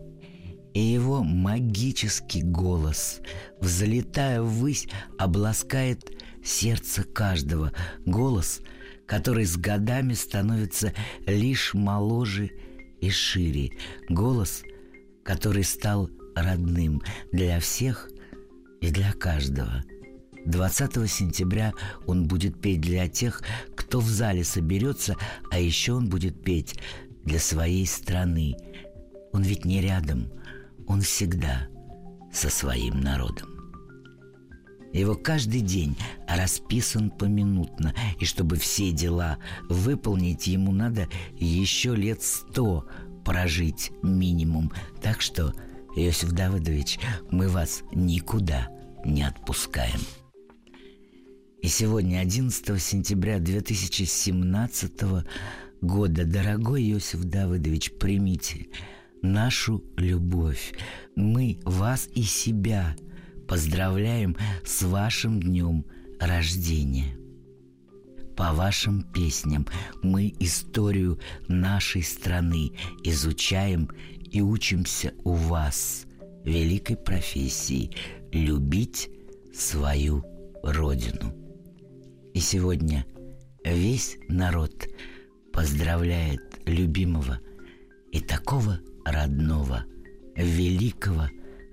И 0.74 0.80
его 0.80 1.24
магический 1.24 2.44
голос, 2.44 3.20
взлетая 3.60 4.42
ввысь, 4.42 4.88
обласкает 5.18 6.12
сердце 6.44 7.04
каждого. 7.04 7.74
Голос, 8.06 8.62
который 9.06 9.46
с 9.46 9.58
годами 9.58 10.14
становится 10.14 10.94
лишь 11.26 11.74
моложе 11.74 12.52
и 13.02 13.10
шире. 13.10 13.72
Голос, 14.08 14.64
который 15.24 15.64
стал 15.64 16.10
родным 16.36 17.02
для 17.32 17.60
всех 17.60 18.10
и 18.82 18.92
для 18.92 19.14
каждого– 19.14 19.84
20 20.46 21.10
сентября 21.10 21.74
он 22.08 22.28
будет 22.28 22.60
петь 22.60 22.82
для 22.82 23.08
тех, 23.08 23.44
кто 23.76 24.00
в 24.00 24.08
зале 24.08 24.44
соберется, 24.44 25.16
а 25.52 25.60
еще 25.60 25.94
он 25.94 26.10
будет 26.10 26.44
петь 26.44 26.76
для 27.24 27.40
своей 27.40 27.86
страны. 27.86 28.56
Он 29.34 29.44
ведь 29.44 29.66
не 29.66 29.82
рядом, 29.82 30.32
он 30.88 31.02
всегда 31.02 31.68
со 32.34 32.50
своим 32.50 33.02
народом. 33.02 33.50
Его 34.94 35.16
каждый 35.16 35.62
день 35.62 35.96
расписан 36.28 37.12
поминутно, 37.12 37.94
и 38.20 38.26
чтобы 38.26 38.58
все 38.58 38.92
дела 38.92 39.38
выполнить, 39.70 40.48
ему 40.48 40.74
надо 40.74 41.08
еще 41.38 41.96
лет 41.96 42.22
сто 42.24 42.86
прожить 43.24 43.92
минимум. 44.02 44.74
Так 45.02 45.22
что, 45.22 45.54
Иосиф 45.96 46.32
Давыдович, 46.32 47.00
мы 47.32 47.50
вас 47.50 47.84
никуда 47.92 48.70
не 49.04 49.24
отпускаем. 49.24 50.00
И 51.62 51.68
сегодня, 51.68 52.20
11 52.20 52.82
сентября 52.82 53.40
2017 53.40 55.26
года, 55.82 56.26
дорогой 56.26 56.90
Иосиф 56.92 57.24
Давыдович, 57.24 57.92
примите 58.00 58.68
нашу 59.22 59.84
любовь. 59.98 60.74
Мы 61.16 61.60
вас 61.66 62.08
и 62.16 62.24
себя 62.24 62.96
поздравляем 63.48 64.38
с 64.66 64.82
вашим 64.84 65.42
днем 65.42 65.86
рождения. 66.20 67.18
По 68.36 68.54
вашим 68.54 69.04
песням 69.04 69.68
мы 70.02 70.34
историю 70.40 71.20
нашей 71.48 72.02
страны 72.02 72.72
изучаем 73.04 73.90
и 74.32 74.42
учимся 74.42 75.14
у 75.24 75.34
вас 75.34 76.06
великой 76.44 76.96
профессии 76.96 77.92
любить 78.32 79.10
свою 79.54 80.24
родину. 80.64 81.36
И 82.34 82.40
сегодня 82.40 83.06
весь 83.64 84.18
народ 84.30 84.88
поздравляет 85.52 86.42
любимого 86.66 87.40
и 88.12 88.22
такого 88.22 88.80
родного, 89.06 89.86
великого 90.36 91.28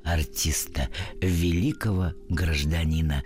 артиста, 0.05 0.89
великого 1.21 2.13
гражданина 2.29 3.23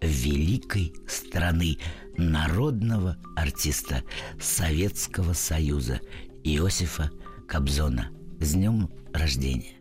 великой 0.00 0.94
страны, 1.08 1.78
народного 2.16 3.16
артиста 3.34 4.02
Советского 4.40 5.32
Союза 5.32 6.00
Иосифа 6.44 7.10
Кобзона. 7.48 8.15
С 8.38 8.52
днем 8.52 8.90
рождения! 9.14 9.72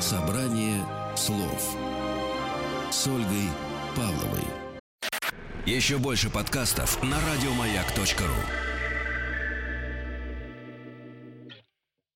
Собрание 0.00 0.84
слов 1.16 1.76
с 2.90 3.06
Ольгой 3.06 3.48
Павловой. 3.96 4.44
Еще 5.64 5.96
больше 5.96 6.28
подкастов 6.28 7.02
на 7.02 7.16
радиомаяк.ру. 7.32 8.69